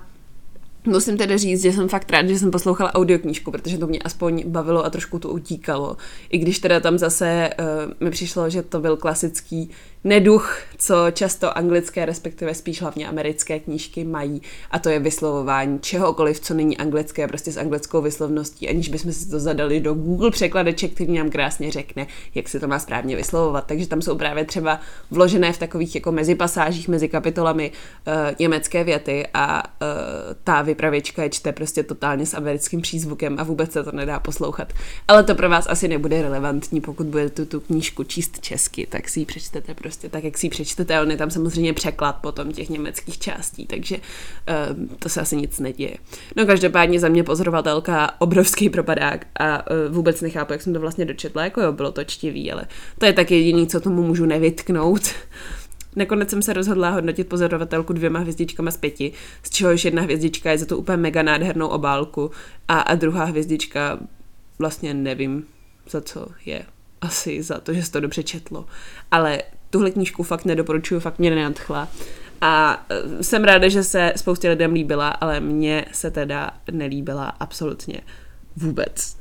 Musím 0.87 1.17
tedy 1.17 1.39
říct, 1.39 1.63
že 1.63 1.73
jsem 1.73 1.89
fakt 1.89 2.11
rád, 2.11 2.29
že 2.29 2.39
jsem 2.39 2.51
poslouchala 2.51 2.95
audioknížku, 2.95 3.51
protože 3.51 3.79
to 3.79 3.87
mě 3.87 3.99
aspoň 3.99 4.45
bavilo 4.47 4.85
a 4.85 4.91
trošku 4.91 5.19
to 5.19 5.29
utíkalo. 5.29 5.97
I 6.31 6.39
když 6.39 6.59
teda 6.59 6.81
tam 6.81 6.99
zase 6.99 7.51
uh, 7.59 8.05
mi 8.05 8.11
přišlo, 8.11 8.51
že 8.51 8.63
to 8.63 8.81
byl 8.81 8.97
klasický 8.97 9.71
neduch, 10.05 10.59
co 10.79 10.97
často 11.11 11.59
anglické, 11.59 12.05
respektive 12.05 12.55
spíš 12.55 12.83
hlavně 12.83 13.09
americké 13.09 13.61
knížky 13.61 14.05
mají, 14.05 14.43
a 14.71 14.79
to 14.79 14.89
je 14.89 14.99
vyslovování 14.99 15.79
čehokoliv, 15.81 16.41
co 16.41 16.55
není 16.55 16.79
anglické, 16.79 17.29
prostě 17.29 17.53
s 17.53 17.57
anglickou 17.57 18.03
vyslovností, 18.03 18.69
aniž 18.69 18.89
bychom 18.89 19.13
si 19.13 19.31
to 19.31 19.41
zadali 19.41 19.81
do 19.81 19.95
Google 19.95 20.31
překladeček, 20.31 20.93
který 20.93 21.13
nám 21.13 21.31
krásně 21.31 21.71
řekne, 21.71 22.07
jak 22.35 22.49
se 22.49 22.61
to 22.61 22.69
má 22.69 22.79
správně 22.79 23.17
vyslovovat. 23.17 23.67
Takže 23.67 23.87
tam 23.87 24.03
jsou 24.03 24.19
právě 24.19 24.45
třeba 24.45 24.81
vložené 25.11 25.53
v 25.53 25.59
takových 25.59 25.95
jako 25.95 26.13
mezipasážích, 26.13 26.89
mezi 26.89 27.09
kapitolami 27.09 27.71
uh, 27.71 28.15
německé 28.39 28.85
věty 28.85 29.27
a 29.35 29.63
uh, 29.63 29.89
ta 30.45 30.63
vypravěčka 30.63 31.23
je 31.23 31.31
čte 31.31 31.53
prostě 31.53 31.83
totálně 31.83 32.27
s 32.27 32.35
americkým 32.35 32.81
přízvukem 32.81 33.37
a 33.39 33.43
vůbec 33.43 33.73
se 33.73 33.85
to 33.85 33.93
nedá 33.93 34.21
poslouchat. 34.21 34.73
Ale 35.09 35.25
to 35.25 35.35
pro 35.35 35.49
vás 35.49 35.67
asi 35.69 35.89
nebude 35.89 36.23
relevantní, 36.23 36.81
pokud 36.81 37.07
budete 37.07 37.31
tu, 37.31 37.47
tu 37.47 37.61
knížku 37.61 38.05
číst 38.05 38.41
česky, 38.41 38.87
tak 38.87 39.09
si 39.09 39.21
ji 39.21 39.27
přečtete 39.27 39.75
prostě 39.75 39.88
tak, 39.97 40.25
jak 40.25 40.39
si 40.39 40.47
ji 40.47 40.51
přečtete. 40.51 41.01
On 41.01 41.11
je 41.11 41.17
tam 41.17 41.31
samozřejmě 41.31 41.73
překlad 41.73 42.13
potom 42.13 42.53
těch 42.53 42.69
německých 42.69 43.19
částí, 43.19 43.67
takže 43.67 43.97
uh, 43.97 44.97
to 44.99 45.09
se 45.09 45.21
asi 45.21 45.37
nic 45.37 45.59
neděje. 45.59 45.97
No 46.37 46.47
každopádně 46.47 47.01
za 47.01 47.09
mě 47.09 47.25
pozorovatelka 47.25 48.11
obrovský 48.19 48.71
propadák 48.71 49.27
a 49.41 49.71
uh, 49.71 49.95
vůbec 49.95 50.21
nechápu, 50.21 50.53
jak 50.53 50.63
jsem 50.63 50.73
to 50.73 50.81
vlastně 50.81 51.05
dočetla, 51.05 51.45
jako 51.45 51.61
jo, 51.61 51.73
bylo 51.73 51.93
to 51.93 52.05
čtivý, 52.05 52.53
ale 52.53 52.67
to 52.99 53.07
je 53.07 53.13
tak 53.13 53.31
jediný, 53.31 53.67
co 53.67 53.81
tomu 53.81 54.03
můžu 54.03 54.27
nevytknout. 54.27 55.03
Nakonec 55.97 56.31
jsem 56.31 56.43
se 56.43 56.53
rozhodla 56.53 56.91
hodnotit 56.91 57.29
pozorovatelku 57.29 57.93
dvěma 57.93 58.19
hvězdičkama 58.19 58.71
z 58.71 58.77
pěti, 58.77 59.13
z 59.43 59.51
čehož 59.51 59.85
jedna 59.85 60.03
hvězdička 60.03 60.51
je 60.51 60.59
za 60.59 60.67
to 60.67 60.79
úplně 60.79 60.97
mega 60.97 61.23
nádhernou 61.23 61.69
obálku 61.69 62.31
a, 62.69 62.81
a 62.81 62.95
druhá 62.95 63.25
hvězdička 63.25 63.99
vlastně 64.59 64.95
nevím, 64.95 65.47
za 65.91 66.01
co 66.01 66.27
je. 66.47 66.63
Asi 67.01 67.43
za 67.43 67.61
to, 67.61 67.75
že 67.75 67.83
se 67.83 67.93
to 67.93 68.01
dobře 68.01 68.23
četlo. 68.23 68.67
Ale 69.11 69.43
tuhle 69.71 69.91
knížku 69.91 70.23
fakt 70.23 70.45
nedoporučuju, 70.45 71.01
fakt 71.01 71.19
mě 71.19 71.31
nenadchla. 71.31 71.89
A 72.41 72.85
e, 72.89 73.25
jsem 73.25 73.45
ráda, 73.45 73.69
že 73.69 73.85
se 73.85 74.13
spoustě 74.17 74.51
lidem 74.51 74.73
líbila, 74.73 75.09
ale 75.09 75.41
mně 75.41 75.85
se 75.93 76.11
teda 76.11 76.51
nelíbila 76.71 77.25
absolutně 77.25 78.01
vůbec. 78.57 79.17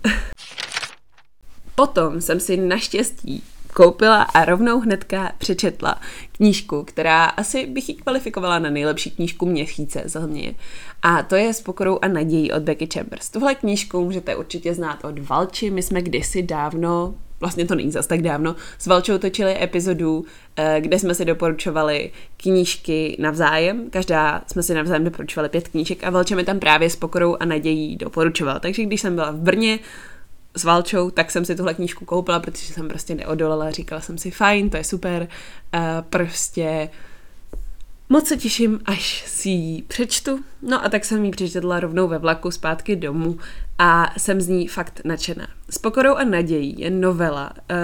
Potom 1.75 2.21
jsem 2.21 2.39
si 2.39 2.57
naštěstí 2.57 3.43
koupila 3.77 4.21
a 4.21 4.45
rovnou 4.45 4.79
hnedka 4.79 5.31
přečetla 5.37 6.01
knížku, 6.31 6.83
která 6.83 7.25
asi 7.25 7.65
bych 7.65 7.89
ji 7.89 7.95
kvalifikovala 7.95 8.59
na 8.59 8.69
nejlepší 8.69 9.11
knížku 9.11 9.45
měsíce 9.45 10.03
za 10.05 10.19
mě. 10.19 10.55
A 11.01 11.23
to 11.23 11.35
je 11.35 11.53
S 11.53 11.61
pokorou 11.61 11.99
a 12.01 12.07
nadějí 12.07 12.51
od 12.51 12.63
Becky 12.63 12.87
Chambers. 12.93 13.29
Tuhle 13.29 13.55
knížku 13.55 14.03
můžete 14.03 14.35
určitě 14.35 14.73
znát 14.73 15.05
od 15.05 15.19
Valči, 15.19 15.69
my 15.69 15.83
jsme 15.83 16.01
kdysi 16.01 16.43
dávno 16.43 17.15
vlastně 17.39 17.65
to 17.65 17.75
není 17.75 17.91
zas 17.91 18.07
tak 18.07 18.21
dávno, 18.21 18.55
s 18.79 18.87
Valčou 18.87 19.17
točili 19.17 19.63
epizodu, 19.63 20.25
eh, 20.55 20.77
kde 20.79 20.99
jsme 20.99 21.15
si 21.15 21.25
doporučovali 21.25 22.11
knížky 22.37 23.17
navzájem. 23.19 23.89
Každá 23.89 24.43
jsme 24.47 24.63
si 24.63 24.73
navzájem 24.73 25.03
doporučovali 25.03 25.49
pět 25.49 25.67
knížek 25.67 26.03
a 26.03 26.09
Valča 26.09 26.35
mi 26.35 26.43
tam 26.43 26.59
právě 26.59 26.89
s 26.89 26.95
pokorou 26.95 27.37
a 27.39 27.45
nadějí 27.45 27.95
doporučoval. 27.95 28.59
Takže 28.59 28.83
když 28.83 29.01
jsem 29.01 29.15
byla 29.15 29.31
v 29.31 29.37
Brně 29.37 29.79
s 30.55 30.63
Valčou, 30.63 31.09
tak 31.09 31.31
jsem 31.31 31.45
si 31.45 31.55
tuhle 31.55 31.73
knížku 31.73 32.05
koupila, 32.05 32.39
protože 32.39 32.73
jsem 32.73 32.87
prostě 32.87 33.15
neodolala. 33.15 33.71
Říkala 33.71 34.01
jsem 34.01 34.17
si, 34.17 34.31
fajn, 34.31 34.69
to 34.69 34.77
je 34.77 34.83
super, 34.83 35.27
uh, 35.73 35.79
prostě 36.09 36.89
Moc 38.09 38.27
se 38.27 38.37
těším, 38.37 38.79
až 38.85 39.23
si 39.27 39.49
ji 39.49 39.81
přečtu. 39.81 40.39
No 40.61 40.85
a 40.85 40.89
tak 40.89 41.05
jsem 41.05 41.25
ji 41.25 41.31
přečetla 41.31 41.79
rovnou 41.79 42.07
ve 42.07 42.17
vlaku 42.17 42.51
zpátky 42.51 42.95
domů 42.95 43.37
a 43.77 44.13
jsem 44.17 44.41
z 44.41 44.47
ní 44.47 44.67
fakt 44.67 45.01
nadšená. 45.05 45.47
S 45.69 45.77
pokorou 45.77 46.15
a 46.15 46.23
nadějí 46.23 46.75
je 46.77 46.89
novela, 46.89 47.51
uh, 47.71 47.77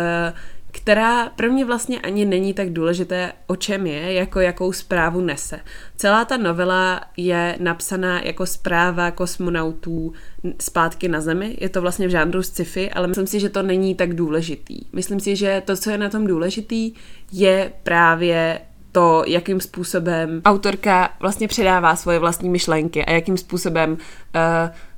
která 0.71 1.29
pro 1.29 1.51
mě 1.51 1.65
vlastně 1.65 1.99
ani 1.99 2.25
není 2.25 2.53
tak 2.53 2.69
důležité, 2.69 3.33
o 3.47 3.55
čem 3.55 3.87
je, 3.87 4.13
jako 4.13 4.39
jakou 4.39 4.71
zprávu 4.71 5.21
nese. 5.21 5.59
Celá 5.95 6.25
ta 6.25 6.37
novela 6.37 7.01
je 7.17 7.55
napsaná 7.59 8.21
jako 8.21 8.45
zpráva 8.45 9.11
kosmonautů 9.11 10.13
zpátky 10.61 11.07
na 11.07 11.21
Zemi. 11.21 11.57
Je 11.61 11.69
to 11.69 11.81
vlastně 11.81 12.07
v 12.07 12.11
žánru 12.11 12.43
sci-fi, 12.43 12.91
ale 12.91 13.07
myslím 13.07 13.27
si, 13.27 13.39
že 13.39 13.49
to 13.49 13.63
není 13.63 13.95
tak 13.95 14.13
důležitý. 14.13 14.79
Myslím 14.93 15.19
si, 15.19 15.35
že 15.35 15.61
to, 15.65 15.77
co 15.77 15.89
je 15.89 15.97
na 15.97 16.09
tom 16.09 16.27
důležitý, 16.27 16.93
je 17.31 17.73
právě 17.83 18.59
to, 18.93 19.23
jakým 19.27 19.61
způsobem 19.61 20.41
autorka 20.45 21.09
vlastně 21.19 21.47
předává 21.47 21.95
svoje 21.95 22.19
vlastní 22.19 22.49
myšlenky 22.49 23.05
a 23.05 23.11
jakým 23.11 23.37
způsobem 23.37 23.91
uh, 23.91 23.97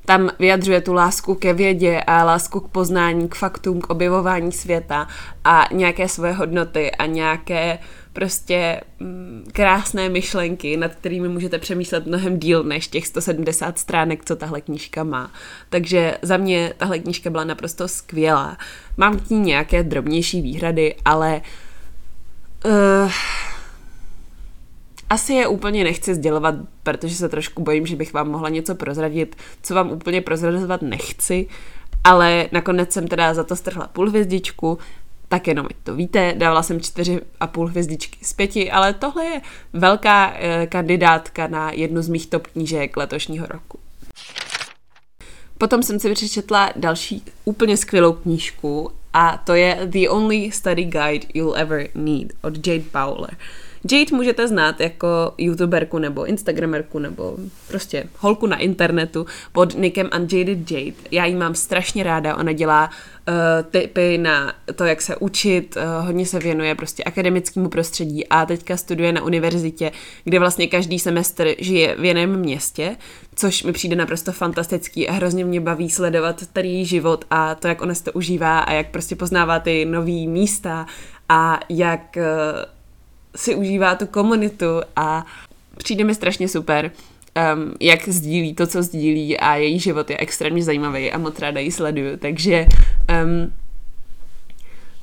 tam 0.05 0.29
vyjadřuje 0.39 0.81
tu 0.81 0.93
lásku 0.93 1.35
ke 1.35 1.53
vědě 1.53 2.01
a 2.07 2.23
lásku 2.23 2.59
k 2.59 2.67
poznání, 2.67 3.29
k 3.29 3.35
faktům, 3.35 3.81
k 3.81 3.89
objevování 3.89 4.51
světa 4.51 5.07
a 5.43 5.67
nějaké 5.71 6.07
svoje 6.07 6.33
hodnoty 6.33 6.91
a 6.91 7.05
nějaké 7.05 7.79
prostě 8.13 8.81
mm, 8.99 9.45
krásné 9.51 10.09
myšlenky, 10.09 10.77
nad 10.77 10.95
kterými 10.95 11.29
můžete 11.29 11.59
přemýšlet 11.59 12.05
mnohem 12.05 12.39
díl 12.39 12.63
než 12.63 12.87
těch 12.87 13.07
170 13.07 13.79
stránek, 13.79 14.25
co 14.25 14.35
tahle 14.35 14.61
knížka 14.61 15.03
má. 15.03 15.31
Takže 15.69 16.17
za 16.21 16.37
mě 16.37 16.73
tahle 16.77 16.99
knížka 16.99 17.29
byla 17.29 17.43
naprosto 17.43 17.87
skvělá. 17.87 18.57
Mám 18.97 19.19
k 19.19 19.29
ní 19.29 19.39
nějaké 19.39 19.83
drobnější 19.83 20.41
výhrady, 20.41 20.95
ale 21.05 21.41
uh, 22.65 23.11
asi 25.09 25.33
je 25.33 25.47
úplně 25.47 25.83
nechci 25.83 26.15
sdělovat, 26.15 26.55
protože 26.83 27.15
se 27.15 27.29
trošku 27.29 27.63
bojím, 27.63 27.85
že 27.85 27.95
bych 27.95 28.13
vám 28.13 28.31
mohla 28.31 28.49
něco 28.49 28.75
prozradit, 28.75 29.35
co 29.61 29.75
vám 29.75 29.91
úplně 29.91 30.21
prozrazovat 30.21 30.81
nechci, 30.81 31.47
ale 32.03 32.49
nakonec 32.51 32.91
jsem 32.91 33.07
teda 33.07 33.33
za 33.33 33.43
to 33.43 33.55
strhla 33.55 33.87
půl 33.87 34.09
hvězdičku, 34.09 34.77
tak 35.27 35.47
jenom 35.47 35.67
to 35.83 35.95
víte, 35.95 36.33
dávala 36.37 36.63
jsem 36.63 36.81
čtyři 36.81 37.21
a 37.39 37.47
půl 37.47 37.67
hvězdičky 37.67 38.25
z 38.25 38.33
pěti, 38.33 38.71
ale 38.71 38.93
tohle 38.93 39.25
je 39.25 39.41
velká 39.73 40.33
e, 40.35 40.67
kandidátka 40.67 41.47
na 41.47 41.71
jednu 41.71 42.01
z 42.01 42.09
mých 42.09 42.27
top 42.27 42.47
knížek 42.47 42.97
letošního 42.97 43.47
roku. 43.47 43.79
Potom 45.57 45.83
jsem 45.83 45.99
si 45.99 46.13
přečetla 46.13 46.69
další 46.75 47.23
úplně 47.45 47.77
skvělou 47.77 48.13
knížku 48.13 48.91
a 49.13 49.37
to 49.37 49.53
je 49.53 49.79
The 49.85 50.09
Only 50.09 50.51
Study 50.51 50.83
Guide 50.83 51.27
You'll 51.33 51.57
Ever 51.57 51.87
Need 51.95 52.33
od 52.41 52.67
Jade 52.67 52.83
Powler. 52.91 53.37
Jade 53.91 54.15
můžete 54.17 54.47
znát 54.47 54.79
jako 54.79 55.07
youtuberku 55.37 55.99
nebo 55.99 56.25
instagramerku 56.25 56.99
nebo 56.99 57.37
prostě 57.67 58.03
holku 58.19 58.47
na 58.47 58.57
internetu 58.57 59.25
pod 59.51 59.77
nikem 59.77 60.09
Unjaded 60.15 60.71
Jade. 60.71 60.95
Já 61.11 61.25
ji 61.25 61.35
mám 61.35 61.55
strašně 61.55 62.03
ráda, 62.03 62.35
ona 62.35 62.51
dělá 62.51 62.89
uh, 62.89 63.33
tipy 63.71 64.17
na 64.17 64.53
to, 64.75 64.85
jak 64.85 65.01
se 65.01 65.15
učit, 65.15 65.77
uh, 65.77 66.05
hodně 66.05 66.25
se 66.25 66.39
věnuje 66.39 66.75
prostě 66.75 67.03
akademickému 67.03 67.69
prostředí 67.69 68.27
a 68.27 68.45
teďka 68.45 68.77
studuje 68.77 69.13
na 69.13 69.23
univerzitě, 69.23 69.91
kde 70.23 70.39
vlastně 70.39 70.67
každý 70.67 70.99
semestr 70.99 71.47
žije 71.59 71.95
v 71.99 72.05
jiném 72.05 72.39
městě, 72.39 72.95
což 73.35 73.63
mi 73.63 73.71
přijde 73.71 73.95
naprosto 73.95 74.31
fantastický 74.31 75.09
a 75.09 75.11
hrozně 75.11 75.45
mě 75.45 75.61
baví 75.61 75.89
sledovat 75.89 76.47
tady 76.53 76.67
její 76.67 76.85
život 76.85 77.25
a 77.29 77.55
to, 77.55 77.67
jak 77.67 77.81
ona 77.81 77.93
se 77.93 78.03
to 78.03 78.11
užívá 78.11 78.59
a 78.59 78.73
jak 78.73 78.91
prostě 78.91 79.15
poznává 79.15 79.59
ty 79.59 79.85
nový 79.85 80.27
místa 80.27 80.85
a 81.29 81.59
jak 81.69 82.17
uh, 82.17 82.74
si 83.35 83.55
užívá 83.55 83.95
tu 83.95 84.05
komunitu 84.05 84.81
a 84.95 85.25
přijde 85.77 86.03
mi 86.03 86.15
strašně 86.15 86.47
super, 86.47 86.91
um, 87.55 87.73
jak 87.79 88.09
sdílí 88.09 88.53
to, 88.53 88.67
co 88.67 88.83
sdílí 88.83 89.37
a 89.37 89.55
její 89.55 89.79
život 89.79 90.09
je 90.09 90.17
extrémně 90.17 90.63
zajímavý 90.63 91.11
a 91.11 91.17
moc 91.17 91.39
ráda 91.39 91.59
ji 91.59 91.71
sleduju, 91.71 92.17
takže 92.17 92.65
um, 93.23 93.53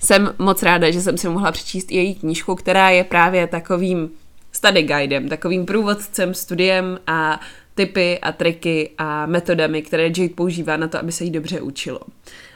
jsem 0.00 0.34
moc 0.38 0.62
ráda, 0.62 0.90
že 0.90 1.00
jsem 1.00 1.18
si 1.18 1.28
mohla 1.28 1.52
přečíst 1.52 1.92
její 1.92 2.14
knížku, 2.14 2.54
která 2.54 2.90
je 2.90 3.04
právě 3.04 3.46
takovým 3.46 4.10
study 4.52 4.82
guidem, 4.82 5.28
takovým 5.28 5.66
průvodcem, 5.66 6.34
studiem 6.34 6.98
a 7.06 7.40
typy 7.74 8.18
a 8.18 8.32
triky 8.32 8.90
a 8.98 9.26
metodami, 9.26 9.82
které 9.82 10.02
Jade 10.02 10.28
používá 10.28 10.76
na 10.76 10.88
to, 10.88 10.98
aby 10.98 11.12
se 11.12 11.24
jí 11.24 11.30
dobře 11.30 11.60
učilo. 11.60 12.00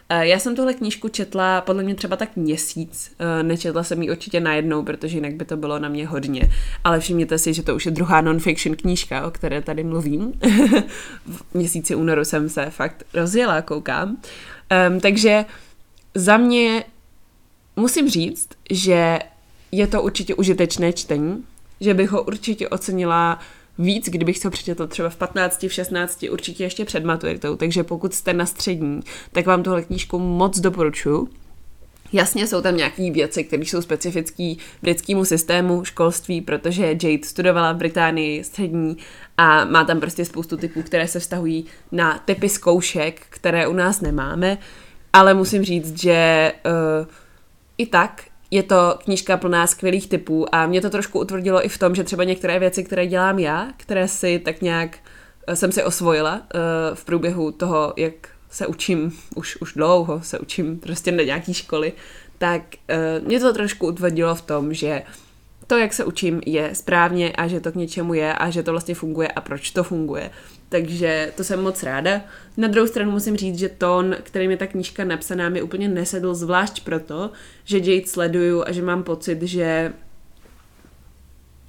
Eh, 0.09 0.27
já 0.27 0.39
jsem 0.39 0.57
tuhle 0.57 0.75
knížku 0.75 1.09
četla 1.09 1.61
podle 1.61 1.83
mě 1.83 1.95
třeba 1.95 2.17
tak 2.17 2.37
měsíc. 2.37 3.13
Eh, 3.19 3.43
nečetla 3.43 3.85
jsem 3.85 4.03
ji 4.03 4.11
určitě 4.11 4.41
najednou, 4.41 4.83
protože 4.83 5.17
jinak 5.17 5.35
by 5.35 5.45
to 5.45 5.57
bylo 5.57 5.79
na 5.79 5.89
mě 5.89 6.07
hodně. 6.07 6.51
Ale 6.85 7.01
všimněte 7.01 7.39
si, 7.39 7.55
že 7.55 7.63
to 7.63 7.75
už 7.75 7.87
je 7.87 7.93
druhá 7.93 8.21
non-fiction 8.21 8.77
knížka, 8.77 9.27
o 9.27 9.31
které 9.31 9.63
tady 9.63 9.85
mluvím. 9.85 10.33
v 11.27 11.55
měsíci 11.55 11.95
únoru 11.95 12.25
jsem 12.25 12.49
se 12.49 12.71
fakt 12.71 13.05
rozjela, 13.15 13.63
koukám. 13.63 14.17
Um, 14.91 15.01
takže 15.01 15.45
za 16.15 16.37
mě 16.37 16.85
musím 17.77 18.09
říct, 18.09 18.49
že 18.71 19.19
je 19.73 19.87
to 19.87 20.03
určitě 20.03 20.35
užitečné 20.35 20.93
čtení, 20.93 21.45
že 21.81 21.95
bych 21.95 22.11
ho 22.11 22.23
určitě 22.23 22.69
ocenila 22.69 23.41
víc, 23.79 24.09
kdybych 24.09 24.41
to 24.41 24.51
přečetl 24.51 24.87
třeba 24.87 25.09
v 25.09 25.17
15, 25.17 25.63
v 25.63 25.73
16, 25.73 26.25
určitě 26.31 26.65
ještě 26.65 26.85
před 26.85 27.05
maturitou, 27.05 27.57
takže 27.57 27.85
pokud 27.85 28.15
jste 28.15 28.33
na 28.33 28.47
střední, 28.47 29.01
tak 29.33 29.47
vám 29.47 29.63
tuhle 29.63 29.83
knížku 29.83 30.19
moc 30.19 30.59
doporučuji. 30.59 31.29
Jasně 32.13 32.47
jsou 32.47 32.63
tam 32.63 32.77
nějaké 32.77 33.11
věci, 33.11 33.45
které 33.45 33.63
jsou 33.63 33.83
specifické 33.83 34.55
britskému 34.83 35.25
systému 35.25 35.85
školství, 35.85 36.41
protože 36.41 36.87
Jade 36.87 37.19
studovala 37.25 37.73
v 37.73 37.77
Británii 37.77 38.45
střední 38.45 38.97
a 39.37 39.65
má 39.65 39.85
tam 39.85 40.01
prostě 40.01 40.25
spoustu 40.25 40.57
typů, 40.57 40.83
které 40.83 41.09
se 41.09 41.21
vztahují 41.21 41.65
na 41.93 42.19
typy 42.25 42.49
zkoušek, 42.49 43.23
které 43.31 43.67
u 43.67 43.73
nás 43.73 44.01
nemáme, 44.01 44.59
ale 45.13 45.35
musím 45.35 45.65
říct, 45.65 46.01
že 46.01 46.53
uh, 46.67 47.07
i 47.79 47.87
tak 47.87 48.23
je 48.51 48.63
to 48.63 48.99
knížka 49.05 49.37
plná 49.37 49.67
skvělých 49.67 50.09
typů 50.09 50.55
a 50.55 50.67
mě 50.67 50.81
to 50.81 50.91
trošku 50.91 51.21
utvrdilo 51.21 51.65
i 51.65 51.69
v 51.69 51.79
tom, 51.79 51.95
že 51.95 52.05
třeba 52.05 52.25
některé 52.25 52.59
věci, 52.59 52.85
které 52.85 53.07
dělám 53.07 53.39
já, 53.39 53.69
které 53.77 54.09
si 54.09 54.39
tak 54.39 54.63
nějak 54.63 54.99
eh, 55.47 55.57
jsem 55.57 55.73
si 55.73 55.85
osvojila 55.85 56.35
uh, 56.35 56.41
v 56.95 57.05
průběhu 57.05 57.53
toho, 57.53 57.93
jak 57.97 58.29
se 58.51 58.67
učím, 58.67 59.19
už, 59.35 59.57
už 59.57 59.73
dlouho 59.73 60.21
se 60.23 60.39
učím 60.39 60.79
prostě 60.79 61.13
na 61.13 61.23
nějaký 61.23 61.55
školy, 61.55 61.93
tak 62.39 62.63
uh, 63.21 63.27
mě 63.27 63.41
to 63.41 63.53
trošku 63.53 63.87
utvrdilo 63.87 64.35
v 64.35 64.43
tom, 64.43 64.75
že 64.75 65.03
to, 65.67 65.77
jak 65.77 65.93
se 65.93 66.05
učím, 66.05 66.41
je 66.47 66.75
správně 66.75 67.33
a 67.33 67.47
že 67.47 67.61
to 67.61 67.73
k 67.73 67.75
něčemu 67.75 68.15
je 68.15 68.33
a 68.33 68.51
že 68.51 68.63
to 68.63 68.71
vlastně 68.71 68.95
funguje 68.95 69.29
a 69.29 69.41
proč 69.41 69.71
to 69.71 69.85
funguje. 69.85 70.31
Takže 70.69 71.33
to 71.37 71.45
jsem 71.45 71.63
moc 71.63 71.83
ráda. 71.83 72.21
Na 72.57 72.69
druhou 72.69 72.87
stranu 72.87 73.11
musím 73.11 73.37
říct, 73.37 73.59
že 73.59 73.69
tón, 73.69 74.17
kterým 74.23 74.51
je 74.51 74.57
ta 74.57 74.67
knížka 74.67 75.05
napsaná, 75.05 75.49
mi 75.49 75.63
úplně 75.63 75.89
nesedl, 75.89 76.35
zvlášť 76.35 76.85
proto, 76.85 77.31
že 77.65 77.79
Jade 77.79 78.07
sleduju 78.07 78.65
a 78.67 78.73
že 78.73 78.83
mám 78.83 79.03
pocit, 79.03 79.43
že 79.43 79.93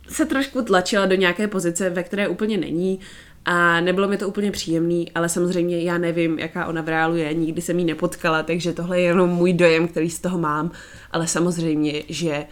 se 0.10 0.26
trošku 0.26 0.62
tlačila 0.62 1.06
do 1.06 1.16
nějaké 1.16 1.48
pozice, 1.48 1.90
ve 1.90 2.04
které 2.04 2.28
úplně 2.28 2.58
není 2.58 3.00
a 3.46 3.82
nebylo 3.82 4.08
mi 4.08 4.18
to 4.18 4.28
úplně 4.28 4.52
příjemný, 4.52 5.12
ale 5.12 5.30
samozřejmě 5.30 5.84
já 5.84 5.98
nevím, 5.98 6.40
jaká 6.40 6.66
ona 6.66 6.82
v 6.82 6.90
reálu 6.90 7.16
je, 7.16 7.34
nikdy 7.34 7.62
jsem 7.62 7.80
jí 7.80 7.86
nepotkala, 7.86 8.44
takže 8.44 8.74
tohle 8.74 9.00
je 9.00 9.06
jenom 9.06 9.30
můj 9.30 9.54
dojem, 9.54 9.88
který 9.88 10.10
z 10.10 10.20
toho 10.20 10.38
mám, 10.38 10.72
ale 11.12 11.28
samozřejmě, 11.28 12.04
že 12.10 12.46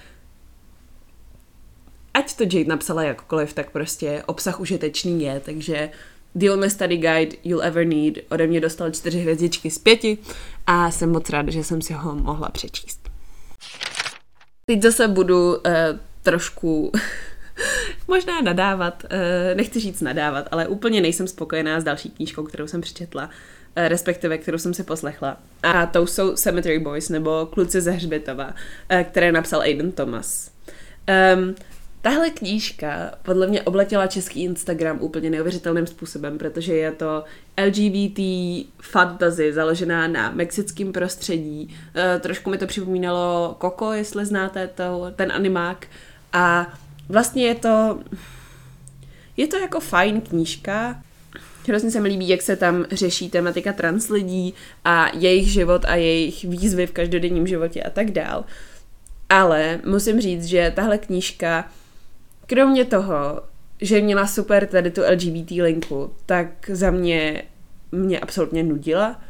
ať 2.16 2.36
to 2.36 2.44
Jade 2.44 2.70
napsala 2.70 3.04
jakkoliv, 3.04 3.54
tak 3.54 3.70
prostě 3.70 4.24
obsah 4.26 4.60
užitečný 4.60 5.24
je, 5.24 5.40
takže 5.40 5.90
The 6.36 6.52
Only 6.52 6.70
Study 6.70 6.98
Guide 6.98 7.36
You'll 7.44 7.64
Ever 7.64 7.88
Need 7.88 8.18
ode 8.30 8.48
mě 8.48 8.62
dostal 8.62 8.92
čtyři 8.92 9.20
hvězdičky 9.20 9.72
z 9.72 9.78
pěti 9.78 10.18
a 10.68 10.92
jsem 10.92 11.12
moc 11.12 11.30
ráda, 11.30 11.52
že 11.52 11.64
jsem 11.64 11.82
si 11.82 11.94
ho 11.94 12.16
mohla 12.16 12.50
přečíst. 12.50 13.10
Teď 14.66 14.82
zase 14.82 15.08
budu 15.08 15.56
uh, 15.56 15.62
trošku 16.24 16.92
možná 18.08 18.42
nadávat, 18.42 19.04
uh, 19.04 19.58
nechci 19.58 19.80
říct 19.80 20.02
nadávat, 20.02 20.48
ale 20.52 20.68
úplně 20.68 21.02
nejsem 21.02 21.28
spokojená 21.28 21.80
s 21.80 21.84
další 21.84 22.10
knížkou, 22.10 22.44
kterou 22.44 22.68
jsem 22.68 22.82
přečetla, 22.82 23.24
uh, 23.24 23.30
respektive 23.88 24.38
kterou 24.38 24.58
jsem 24.58 24.74
si 24.74 24.84
poslechla. 24.84 25.38
A 25.64 25.86
to 25.86 26.08
jsou 26.08 26.36
Cemetery 26.36 26.80
Boys, 26.80 27.10
nebo 27.10 27.50
Kluci 27.54 27.82
ze 27.82 27.92
Hřbitova, 27.92 28.46
uh, 28.48 29.02
které 29.04 29.32
napsal 29.32 29.62
Aiden 29.62 29.92
Thomas. 29.92 30.52
Um, 31.36 31.56
Tahle 32.06 32.30
knížka 32.30 33.12
podle 33.22 33.48
mě 33.48 33.62
obletěla 33.62 34.08
český 34.08 34.44
Instagram 34.44 34.98
úplně 35.02 35.30
neuvěřitelným 35.30 35.88
způsobem, 35.88 36.38
protože 36.38 36.74
je 36.74 36.92
to 36.92 37.24
LGBT 37.66 38.20
fantasy 38.82 39.54
založená 39.54 40.08
na 40.08 40.32
mexickém 40.32 40.92
prostředí. 40.92 41.76
E, 41.96 42.20
trošku 42.20 42.50
mi 42.50 42.58
to 42.58 42.68
připomínalo 42.68 43.58
Coco, 43.62 43.92
jestli 43.92 44.26
znáte 44.26 44.68
to, 44.68 45.12
ten 45.16 45.32
animák. 45.32 45.88
A 46.34 46.74
vlastně 47.10 47.48
je 47.48 47.56
to 47.56 48.00
je 49.38 49.48
to 49.48 49.58
jako 49.58 49.80
fajn 49.80 50.22
knížka. 50.22 51.02
Hrozně 51.68 51.92
se 51.92 52.00
mi 52.00 52.10
líbí, 52.10 52.30
jak 52.30 52.42
se 52.42 52.56
tam 52.56 52.86
řeší 52.92 53.30
tematika 53.30 53.74
trans 53.74 54.10
lidí 54.10 54.54
a 54.84 55.08
jejich 55.14 55.48
život 55.48 55.86
a 55.86 55.96
jejich 55.96 56.44
výzvy 56.44 56.88
v 56.88 56.92
každodenním 56.92 57.48
životě 57.48 57.84
a 57.84 57.90
tak 57.90 58.12
dál. 58.12 58.46
Ale 59.30 59.80
musím 59.86 60.22
říct, 60.22 60.46
že 60.46 60.74
tahle 60.76 60.98
knížka 60.98 61.66
Kromě 62.48 62.86
toho, 62.86 63.42
že 63.82 64.02
měla 64.02 64.28
super 64.28 64.68
tady 64.68 64.92
tu 64.92 65.02
LGBT 65.12 65.52
linku, 65.52 66.12
tak 66.26 66.70
za 66.70 66.92
mě 66.92 67.44
mě 67.92 68.20
absolutně 68.20 68.64
nudila. 68.64 69.22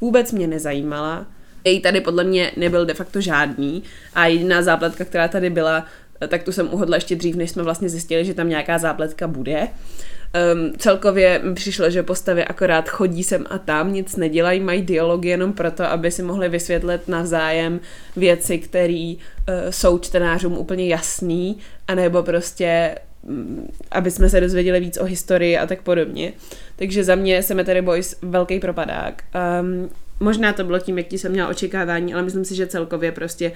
Vůbec 0.00 0.32
mě 0.32 0.46
nezajímala. 0.46 1.26
Její 1.64 1.80
tady 1.80 2.00
podle 2.00 2.24
mě 2.24 2.52
nebyl 2.56 2.86
de 2.86 2.94
facto 2.94 3.20
žádný 3.20 3.82
a 4.14 4.26
jediná 4.26 4.62
zápletka, 4.62 5.04
která 5.04 5.28
tady 5.28 5.50
byla, 5.50 5.84
tak 6.28 6.42
tu 6.42 6.52
jsem 6.52 6.68
uhodla 6.72 6.96
ještě 6.96 7.16
dřív, 7.16 7.36
než 7.36 7.50
jsme 7.50 7.62
vlastně 7.62 7.88
zjistili, 7.88 8.24
že 8.24 8.34
tam 8.34 8.48
nějaká 8.48 8.78
zápletka 8.78 9.26
bude. 9.26 9.68
Um, 10.54 10.72
celkově 10.78 11.40
mi 11.44 11.54
přišlo, 11.54 11.90
že 11.90 12.02
postavy 12.02 12.44
akorát 12.44 12.88
chodí 12.88 13.24
sem 13.24 13.46
a 13.50 13.58
tam, 13.58 13.92
nic 13.92 14.16
nedělají, 14.16 14.60
mají 14.60 14.82
dialogy 14.82 15.28
jenom 15.28 15.52
proto, 15.52 15.84
aby 15.84 16.10
si 16.10 16.22
mohli 16.22 16.48
vysvětlit 16.48 17.08
navzájem 17.08 17.80
věci, 18.16 18.58
které 18.58 19.14
uh, 19.14 19.70
jsou 19.70 19.98
čtenářům 19.98 20.52
úplně 20.52 20.88
jasný, 20.88 21.58
anebo 21.88 22.22
prostě 22.22 22.94
mm, 23.22 23.70
aby 23.90 24.10
jsme 24.10 24.28
se 24.30 24.40
dozvěděli 24.40 24.80
víc 24.80 24.98
o 24.98 25.04
historii 25.04 25.58
a 25.58 25.66
tak 25.66 25.82
podobně. 25.82 26.32
Takže 26.76 27.04
za 27.04 27.14
mě 27.14 27.42
Cemetery 27.42 27.82
Boys 27.82 28.16
velký 28.22 28.60
propadák. 28.60 29.24
Um, 29.60 29.90
možná 30.20 30.52
to 30.52 30.64
bylo 30.64 30.78
tím, 30.78 30.98
jaký 30.98 31.18
jsem 31.18 31.32
měla 31.32 31.48
očekávání, 31.48 32.14
ale 32.14 32.22
myslím 32.22 32.44
si, 32.44 32.54
že 32.54 32.66
celkově 32.66 33.12
prostě 33.12 33.52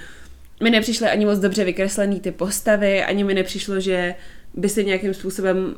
mi 0.63 0.71
nepřišly 0.71 1.09
ani 1.09 1.27
moc 1.27 1.39
dobře 1.39 1.65
vykreslený 1.65 2.21
ty 2.21 2.31
postavy, 2.31 3.03
ani 3.03 3.25
mi 3.25 3.35
nepřišlo, 3.35 3.81
že 3.81 4.15
by 4.55 4.69
se 4.69 4.85
nějakým 4.85 5.15
způsobem 5.15 5.57
uh, 5.57 5.73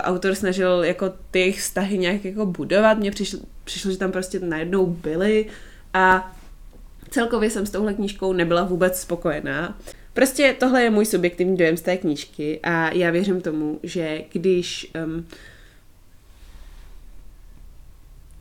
autor 0.00 0.34
snažil 0.34 0.84
jako 0.84 1.12
ty 1.30 1.52
vztahy 1.52 1.98
nějak 1.98 2.24
jako 2.24 2.46
budovat. 2.46 2.98
Mně 2.98 3.10
přišlo, 3.10 3.40
přišlo, 3.64 3.90
že 3.90 3.98
tam 3.98 4.12
prostě 4.12 4.40
najednou 4.40 4.86
byly 4.86 5.46
a 5.94 6.36
celkově 7.10 7.50
jsem 7.50 7.66
s 7.66 7.70
touhle 7.70 7.94
knížkou 7.94 8.32
nebyla 8.32 8.64
vůbec 8.64 9.00
spokojená. 9.00 9.78
Prostě 10.12 10.56
tohle 10.58 10.82
je 10.82 10.90
můj 10.90 11.06
subjektivní 11.06 11.56
dojem 11.56 11.76
z 11.76 11.82
té 11.82 11.96
knížky 11.96 12.60
a 12.62 12.90
já 12.92 13.10
věřím 13.10 13.40
tomu, 13.40 13.80
že 13.82 14.22
když 14.32 14.90
um, 15.04 15.26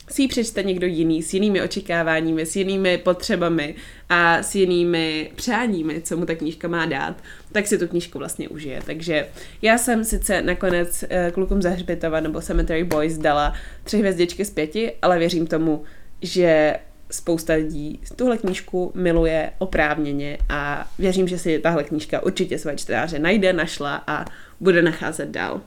si 0.10 0.22
ji 0.22 0.28
přečte 0.28 0.64
někdo 0.64 0.88
jiný, 0.88 1.24
s 1.24 1.34
jinými 1.34 1.62
očekáváními, 1.62 2.46
s 2.46 2.56
jinými 2.56 2.98
potřebami 2.98 3.76
a 4.10 4.44
s 4.44 4.56
jinými 4.56 5.32
přáními, 5.36 6.02
co 6.02 6.18
mu 6.18 6.26
ta 6.26 6.36
knížka 6.36 6.68
má 6.68 6.86
dát, 6.86 7.24
tak 7.52 7.68
si 7.68 7.78
tu 7.78 7.88
knížku 7.88 8.20
vlastně 8.20 8.50
užije. 8.50 8.82
Takže 8.86 9.28
já 9.62 9.78
jsem 9.78 10.04
sice 10.04 10.42
nakonec 10.42 11.04
uh, 11.04 11.32
klukům 11.32 11.62
za 11.62 11.70
hřbitova 11.70 12.20
nebo 12.20 12.42
Cemetery 12.42 12.84
Boys 12.84 13.18
dala 13.18 13.54
tři 13.84 13.98
hvězdičky 13.98 14.46
z 14.46 14.50
pěti, 14.50 14.92
ale 15.02 15.20
věřím 15.20 15.48
tomu, 15.48 15.84
že 16.22 16.76
spousta 17.12 17.54
lidí 17.54 18.00
tuhle 18.16 18.38
knížku 18.38 18.92
miluje 18.96 19.52
oprávněně 19.58 20.38
a 20.50 20.92
věřím, 21.00 21.28
že 21.28 21.40
si 21.40 21.60
tahle 21.60 21.84
knížka 21.84 22.24
určitě 22.24 22.60
své 22.60 22.76
čtenáře 22.76 23.20
najde, 23.20 23.54
našla 23.54 24.04
a 24.08 24.26
bude 24.60 24.82
nacházet 24.82 25.30
dál. 25.30 25.62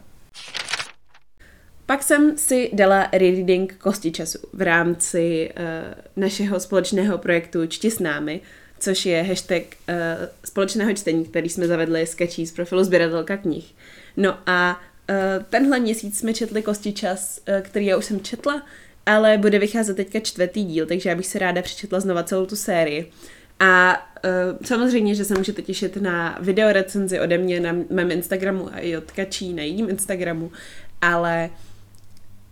Pak 1.86 2.02
jsem 2.02 2.38
si 2.38 2.70
dala 2.72 3.08
reading 3.12 3.74
Kosti 3.78 4.12
času 4.12 4.38
v 4.52 4.62
rámci 4.62 5.50
uh, 5.56 5.64
našeho 6.16 6.60
společného 6.60 7.18
projektu 7.18 7.66
Čti 7.66 7.90
s 7.90 7.98
námi, 7.98 8.40
což 8.78 9.06
je 9.06 9.22
hashtag 9.22 9.62
uh, 9.62 9.94
společného 10.44 10.94
čtení, 10.94 11.24
který 11.24 11.48
jsme 11.48 11.66
zavedli 11.66 12.02
s 12.02 12.14
Kačí 12.14 12.46
z 12.46 12.52
profilu 12.52 12.84
Sběratelka 12.84 13.36
knih. 13.36 13.74
No 14.16 14.38
a 14.46 14.80
uh, 15.10 15.44
tenhle 15.50 15.80
měsíc 15.80 16.18
jsme 16.18 16.34
četli 16.34 16.62
Kosti 16.62 16.92
čas, 16.92 17.40
uh, 17.48 17.60
který 17.60 17.86
já 17.86 17.96
už 17.96 18.04
jsem 18.04 18.20
četla, 18.20 18.66
ale 19.06 19.38
bude 19.38 19.58
vycházet 19.58 19.94
teďka 19.94 20.20
čtvrtý 20.20 20.64
díl, 20.64 20.86
takže 20.86 21.08
já 21.08 21.14
bych 21.14 21.26
se 21.26 21.38
ráda 21.38 21.62
přečetla 21.62 22.00
znova 22.00 22.22
celou 22.22 22.46
tu 22.46 22.56
sérii. 22.56 23.10
A 23.60 24.02
uh, 24.24 24.58
samozřejmě, 24.64 25.14
že 25.14 25.24
se 25.24 25.34
můžete 25.34 25.62
těšit 25.62 25.96
na 25.96 26.38
video 26.40 26.72
recenzi 26.72 27.20
ode 27.20 27.38
mě 27.38 27.60
na 27.60 27.76
mém 27.90 28.10
Instagramu 28.10 28.74
a 28.74 28.78
i 28.78 28.96
od 28.96 29.10
Kačí 29.10 29.52
na 29.52 29.62
jejím 29.62 29.90
Instagramu, 29.90 30.52
ale 31.00 31.50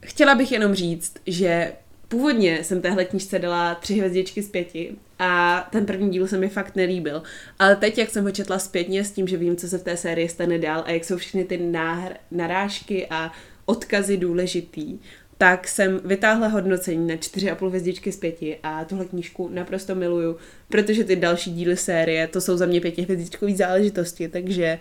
chtěla 0.01 0.35
bych 0.35 0.53
jenom 0.53 0.75
říct, 0.75 1.15
že 1.27 1.73
původně 2.09 2.65
jsem 2.65 2.81
téhle 2.81 3.05
knížce 3.05 3.39
dala 3.39 3.75
tři 3.75 3.95
hvězdičky 3.95 4.43
z 4.43 4.49
pěti 4.49 4.97
a 5.19 5.61
ten 5.73 5.87
první 5.87 6.11
díl 6.11 6.27
se 6.27 6.39
mi 6.39 6.49
fakt 6.49 6.77
nelíbil. 6.77 7.23
Ale 7.59 7.77
teď, 7.77 7.99
jak 7.99 8.11
jsem 8.11 8.25
ho 8.25 8.31
četla 8.31 8.59
zpětně 8.59 9.05
s 9.05 9.13
tím, 9.13 9.29
že 9.29 9.37
vím, 9.37 9.57
co 9.57 9.69
se 9.69 9.79
v 9.79 9.83
té 9.83 9.97
sérii 9.97 10.29
stane 10.29 10.59
dál 10.59 10.83
a 10.87 10.91
jak 10.91 11.05
jsou 11.05 11.17
všechny 11.17 11.45
ty 11.45 11.59
náhr- 11.59 12.17
narážky 12.31 13.07
a 13.11 13.33
odkazy 13.67 14.17
důležitý, 14.17 14.99
tak 15.39 15.69
jsem 15.69 16.01
vytáhla 16.05 16.49
hodnocení 16.49 17.07
na 17.07 17.15
4,5 17.15 17.69
hvězdičky 17.69 18.13
z 18.13 18.17
5 18.17 18.37
a 18.63 18.85
tuhle 18.85 19.05
knížku 19.05 19.49
naprosto 19.53 19.95
miluju, 19.95 20.37
protože 20.69 21.05
ty 21.05 21.17
další 21.17 21.53
díly 21.53 21.77
série, 21.77 22.27
to 22.27 22.41
jsou 22.41 22.57
za 22.57 22.67
mě 22.67 22.81
pětihvězdičkové 22.81 23.55
záležitosti, 23.55 24.29
takže 24.29 24.79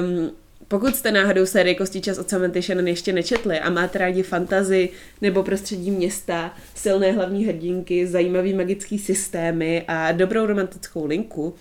um, 0.00 0.30
pokud 0.68 0.96
jste 0.96 1.12
náhodou 1.12 1.46
sérii 1.46 1.74
Kostí 1.74 2.00
čas 2.00 2.18
od 2.18 2.28
Samanthy 2.28 2.62
Shannon 2.62 2.88
ještě 2.88 3.12
nečetli 3.12 3.60
a 3.60 3.70
máte 3.70 3.98
rádi 3.98 4.22
fantazy 4.22 4.88
nebo 5.20 5.42
prostředí 5.42 5.90
města, 5.90 6.54
silné 6.74 7.12
hlavní 7.12 7.44
hrdinky, 7.44 8.06
zajímavý 8.06 8.54
magický 8.54 8.98
systémy 8.98 9.84
a 9.88 10.12
dobrou 10.12 10.46
romantickou 10.46 11.06
linku, 11.06 11.54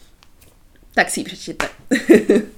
tak 0.93 1.09
si 1.09 1.19
ji 1.19 1.23
přečtěte. 1.23 1.67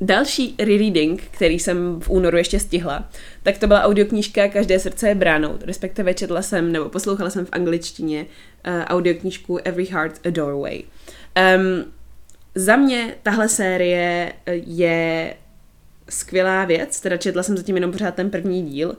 Další 0.00 0.54
rereading, 0.58 1.22
který 1.30 1.58
jsem 1.58 2.00
v 2.00 2.10
únoru 2.10 2.36
ještě 2.36 2.60
stihla, 2.60 3.08
tak 3.42 3.58
to 3.58 3.66
byla 3.66 3.82
audioknížka 3.82 4.48
Každé 4.48 4.78
srdce 4.78 5.08
je 5.08 5.14
bránou, 5.14 5.58
respektive 5.60 6.14
četla 6.14 6.42
jsem 6.42 6.72
nebo 6.72 6.88
poslouchala 6.88 7.30
jsem 7.30 7.46
v 7.46 7.52
angličtině 7.52 8.26
uh, 8.66 8.72
audioknížku 8.84 9.56
Every 9.56 9.84
Heart 9.84 10.26
a 10.26 10.30
Doorway. 10.30 10.82
Um, 11.56 11.92
za 12.54 12.76
mě 12.76 13.14
tahle 13.22 13.48
série 13.48 14.32
eh, 14.46 14.54
je 14.54 15.34
skvělá 16.08 16.64
věc, 16.64 17.00
teda 17.00 17.16
četla 17.16 17.42
jsem 17.42 17.56
zatím 17.56 17.74
jenom 17.74 17.92
pořád 17.92 18.14
ten 18.14 18.30
první 18.30 18.62
díl, 18.62 18.96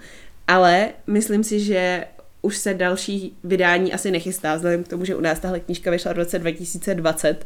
ale 0.48 0.90
myslím 1.08 1.44
si, 1.44 1.60
že 1.60 2.06
už 2.42 2.58
se 2.58 2.74
další 2.74 3.38
vydání 3.44 3.94
asi 3.94 4.12
nechystá, 4.12 4.56
vzhledem 4.56 4.84
k 4.84 4.88
tomu, 4.88 5.06
že 5.06 5.16
u 5.16 5.22
nás 5.22 5.40
tahle 5.40 5.60
knížka 5.60 5.92
vyšla 5.92 6.14
v 6.14 6.18
roce 6.18 6.40
2020 6.40 7.46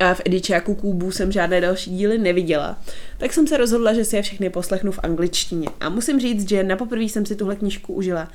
a 0.00 0.14
v 0.14 0.20
edičáku 0.24 0.74
Kubu 0.74 1.12
jsem 1.12 1.32
žádné 1.32 1.60
další 1.60 1.90
díly 1.90 2.18
neviděla, 2.18 2.82
tak 3.18 3.32
jsem 3.32 3.46
se 3.46 3.56
rozhodla, 3.56 3.94
že 3.94 4.04
si 4.04 4.16
je 4.16 4.22
všechny 4.22 4.50
poslechnu 4.50 4.92
v 4.92 5.00
angličtině. 5.02 5.68
A 5.80 5.88
musím 5.88 6.20
říct, 6.20 6.48
že 6.48 6.62
na 6.62 6.76
poprvé 6.76 7.02
jsem 7.02 7.26
si 7.26 7.36
tuhle 7.36 7.56
knížku 7.56 7.94
užila 7.94 8.28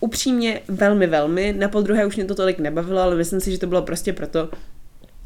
upřímně 0.00 0.60
velmi, 0.68 1.06
velmi. 1.06 1.54
Na 1.58 1.68
podruhé 1.68 2.06
už 2.06 2.16
mě 2.16 2.24
to 2.24 2.34
tolik 2.34 2.58
nebavilo, 2.58 3.00
ale 3.00 3.16
myslím 3.16 3.40
si, 3.40 3.50
že 3.50 3.58
to 3.58 3.66
bylo 3.66 3.82
prostě 3.82 4.12
proto, 4.12 4.48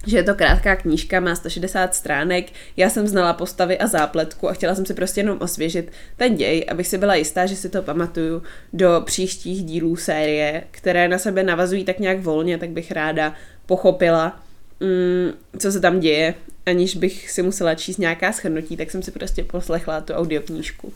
že 0.06 0.16
je 0.16 0.22
to 0.22 0.34
krátká 0.34 0.76
knížka, 0.76 1.20
má 1.20 1.34
160 1.34 1.94
stránek, 1.94 2.46
já 2.76 2.90
jsem 2.90 3.06
znala 3.06 3.32
postavy 3.32 3.78
a 3.78 3.86
zápletku 3.86 4.48
a 4.48 4.52
chtěla 4.52 4.74
jsem 4.74 4.86
si 4.86 4.94
prostě 4.94 5.20
jenom 5.20 5.38
osvěžit 5.40 5.92
ten 6.16 6.34
děj, 6.34 6.66
abych 6.68 6.86
si 6.86 6.98
byla 6.98 7.14
jistá, 7.14 7.46
že 7.46 7.56
si 7.56 7.68
to 7.68 7.82
pamatuju 7.82 8.42
do 8.72 9.02
příštích 9.04 9.64
dílů 9.64 9.96
série, 9.96 10.62
které 10.70 11.08
na 11.08 11.18
sebe 11.18 11.42
navazují 11.42 11.84
tak 11.84 11.98
nějak 11.98 12.20
volně, 12.20 12.58
tak 12.58 12.70
bych 12.70 12.90
ráda 12.90 13.34
pochopila, 13.66 14.40
mm, 14.80 15.32
co 15.58 15.72
se 15.72 15.80
tam 15.80 16.00
děje, 16.00 16.34
aniž 16.66 16.96
bych 16.96 17.30
si 17.30 17.42
musela 17.42 17.74
číst 17.74 17.98
nějaká 17.98 18.32
schrnutí, 18.32 18.76
tak 18.76 18.90
jsem 18.90 19.02
si 19.02 19.10
prostě 19.10 19.44
poslechla 19.44 20.00
tu 20.00 20.12
audioknížku. 20.12 20.92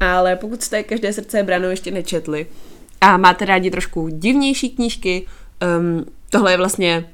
Ale 0.00 0.36
pokud 0.36 0.62
jste 0.62 0.82
Každé 0.82 1.12
srdce 1.12 1.42
branou 1.42 1.68
ještě 1.68 1.90
nečetli 1.90 2.46
a 3.00 3.16
máte 3.16 3.44
rádi 3.44 3.70
trošku 3.70 4.08
divnější 4.08 4.70
knížky, 4.70 5.26
um, 5.78 6.06
tohle 6.30 6.52
je 6.52 6.56
vlastně, 6.56 7.04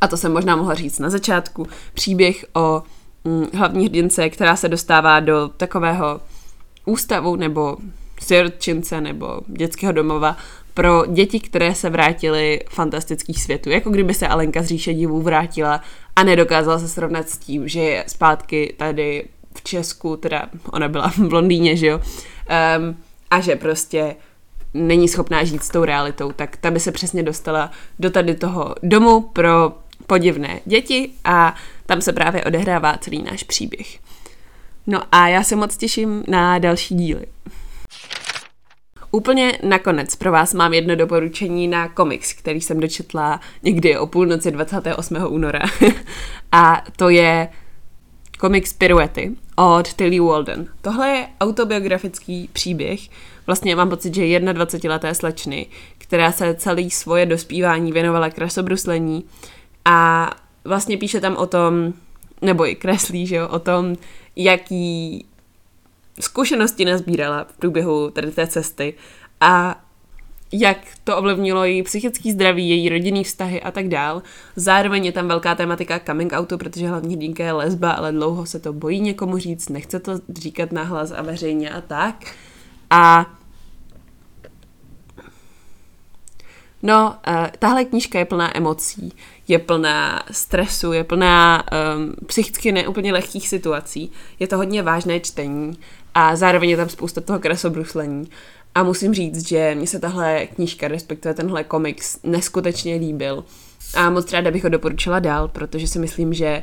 a 0.00 0.08
to 0.08 0.16
jsem 0.16 0.32
možná 0.32 0.56
mohla 0.56 0.74
říct 0.74 0.98
na 0.98 1.10
začátku, 1.10 1.66
příběh 1.94 2.44
o 2.54 2.82
um, 3.24 3.48
hlavní 3.54 3.84
hrdince, 3.84 4.30
která 4.30 4.56
se 4.56 4.68
dostává 4.68 5.20
do 5.20 5.48
takového 5.56 6.20
ústavu 6.84 7.36
nebo 7.36 7.76
sirotčince 8.22 9.00
nebo 9.00 9.40
dětského 9.46 9.92
domova, 9.92 10.36
pro 10.74 11.06
děti, 11.06 11.40
které 11.40 11.74
se 11.74 11.90
vrátily 11.90 12.60
fantastických 12.70 13.42
světů. 13.42 13.70
Jako 13.70 13.90
kdyby 13.90 14.14
se 14.14 14.28
Alenka 14.28 14.62
z 14.62 14.66
říše 14.66 14.94
divů 14.94 15.22
vrátila 15.22 15.80
a 16.16 16.22
nedokázala 16.22 16.78
se 16.78 16.88
srovnat 16.88 17.28
s 17.28 17.38
tím, 17.38 17.68
že 17.68 17.80
je 17.80 18.04
zpátky 18.06 18.74
tady 18.78 19.24
v 19.54 19.62
Česku, 19.62 20.16
teda 20.16 20.48
ona 20.72 20.88
byla 20.88 21.08
v 21.08 21.32
Londýně, 21.32 21.76
že 21.76 21.86
jo, 21.86 21.98
um, 21.98 22.96
a 23.30 23.40
že 23.40 23.56
prostě 23.56 24.16
není 24.74 25.08
schopná 25.08 25.44
žít 25.44 25.64
s 25.64 25.68
tou 25.68 25.84
realitou, 25.84 26.32
tak 26.32 26.56
ta 26.56 26.70
by 26.70 26.80
se 26.80 26.92
přesně 26.92 27.22
dostala 27.22 27.70
do 27.98 28.10
tady 28.10 28.34
toho 28.34 28.74
domu 28.82 29.20
pro 29.20 29.72
podivné 30.06 30.60
děti 30.64 31.10
a 31.24 31.54
tam 31.86 32.00
se 32.00 32.12
právě 32.12 32.44
odehrává 32.44 32.98
celý 32.98 33.22
náš 33.22 33.42
příběh. 33.42 33.98
No 34.86 35.02
a 35.12 35.28
já 35.28 35.42
se 35.42 35.56
moc 35.56 35.76
těším 35.76 36.24
na 36.28 36.58
další 36.58 36.94
díly. 36.94 37.26
Úplně 39.10 39.58
nakonec 39.62 40.16
pro 40.16 40.32
vás 40.32 40.54
mám 40.54 40.74
jedno 40.74 40.96
doporučení 40.96 41.68
na 41.68 41.88
komiks, 41.88 42.32
který 42.32 42.60
jsem 42.60 42.80
dočetla 42.80 43.40
někdy 43.62 43.98
o 43.98 44.06
půlnoci 44.06 44.50
28. 44.50 45.16
února. 45.28 45.60
a 46.52 46.84
to 46.96 47.08
je 47.08 47.48
komiks 48.38 48.72
Piruety 48.72 49.32
od 49.56 49.92
Tilly 49.92 50.20
Walden. 50.20 50.66
Tohle 50.80 51.08
je 51.08 51.28
autobiografický 51.40 52.48
příběh. 52.52 53.00
Vlastně 53.48 53.76
mám 53.76 53.88
pocit, 53.88 54.14
že 54.14 54.22
21-leté 54.22 55.14
slečny, 55.14 55.66
která 55.98 56.32
se 56.32 56.54
celý 56.54 56.90
svoje 56.90 57.26
dospívání 57.26 57.92
věnovala 57.92 58.30
krasobruslení 58.30 59.24
a 59.84 60.30
vlastně 60.64 60.96
píše 60.96 61.20
tam 61.20 61.36
o 61.36 61.46
tom, 61.46 61.92
nebo 62.42 62.68
i 62.68 62.74
kreslí, 62.74 63.26
že 63.26 63.36
jo, 63.36 63.48
o 63.48 63.58
tom, 63.58 63.96
jaký 64.36 65.24
zkušenosti 66.20 66.84
nazbírala 66.84 67.44
v 67.44 67.52
průběhu 67.52 68.10
tady 68.10 68.30
té 68.30 68.46
cesty 68.46 68.94
a 69.40 69.80
jak 70.52 70.78
to 71.04 71.16
ovlivnilo 71.16 71.64
její 71.64 71.82
psychický 71.82 72.32
zdraví, 72.32 72.68
její 72.68 72.88
rodinný 72.88 73.24
vztahy 73.24 73.62
a 73.62 73.70
tak 73.70 73.88
dál. 73.88 74.22
Zároveň 74.56 75.04
je 75.04 75.12
tam 75.12 75.28
velká 75.28 75.54
tematika 75.54 76.00
coming 76.06 76.32
outu, 76.32 76.58
protože 76.58 76.88
hlavní 76.88 77.14
hrdinka 77.14 77.44
je 77.44 77.52
lesba, 77.52 77.90
ale 77.90 78.12
dlouho 78.12 78.46
se 78.46 78.58
to 78.60 78.72
bojí 78.72 79.00
někomu 79.00 79.38
říct, 79.38 79.68
nechce 79.68 80.00
to 80.00 80.12
říkat 80.38 80.72
nahlas 80.72 81.10
a 81.10 81.22
veřejně 81.22 81.70
a 81.70 81.80
tak. 81.80 82.34
A 82.90 83.37
No, 86.82 87.16
uh, 87.28 87.46
tahle 87.58 87.84
knížka 87.84 88.18
je 88.18 88.24
plná 88.24 88.56
emocí, 88.56 89.12
je 89.48 89.58
plná 89.58 90.22
stresu, 90.30 90.92
je 90.92 91.04
plná 91.04 91.64
um, 91.96 92.14
psychicky 92.26 92.72
neúplně 92.72 93.12
lehkých 93.12 93.48
situací. 93.48 94.12
Je 94.38 94.46
to 94.46 94.56
hodně 94.56 94.82
vážné 94.82 95.20
čtení 95.20 95.78
a 96.14 96.36
zároveň 96.36 96.70
je 96.70 96.76
tam 96.76 96.88
spousta 96.88 97.20
toho 97.20 97.38
krasobruslení. 97.38 98.28
A 98.74 98.82
musím 98.82 99.14
říct, 99.14 99.48
že 99.48 99.74
mně 99.74 99.86
se 99.86 99.98
tahle 99.98 100.46
knížka, 100.46 100.88
respektive 100.88 101.34
tenhle 101.34 101.64
komiks, 101.64 102.18
neskutečně 102.22 102.94
líbil. 102.94 103.44
A 103.94 104.10
moc 104.10 104.32
ráda 104.32 104.50
bych 104.50 104.64
ho 104.64 104.70
doporučila 104.70 105.18
dál, 105.18 105.48
protože 105.48 105.86
si 105.86 105.98
myslím, 105.98 106.34
že 106.34 106.62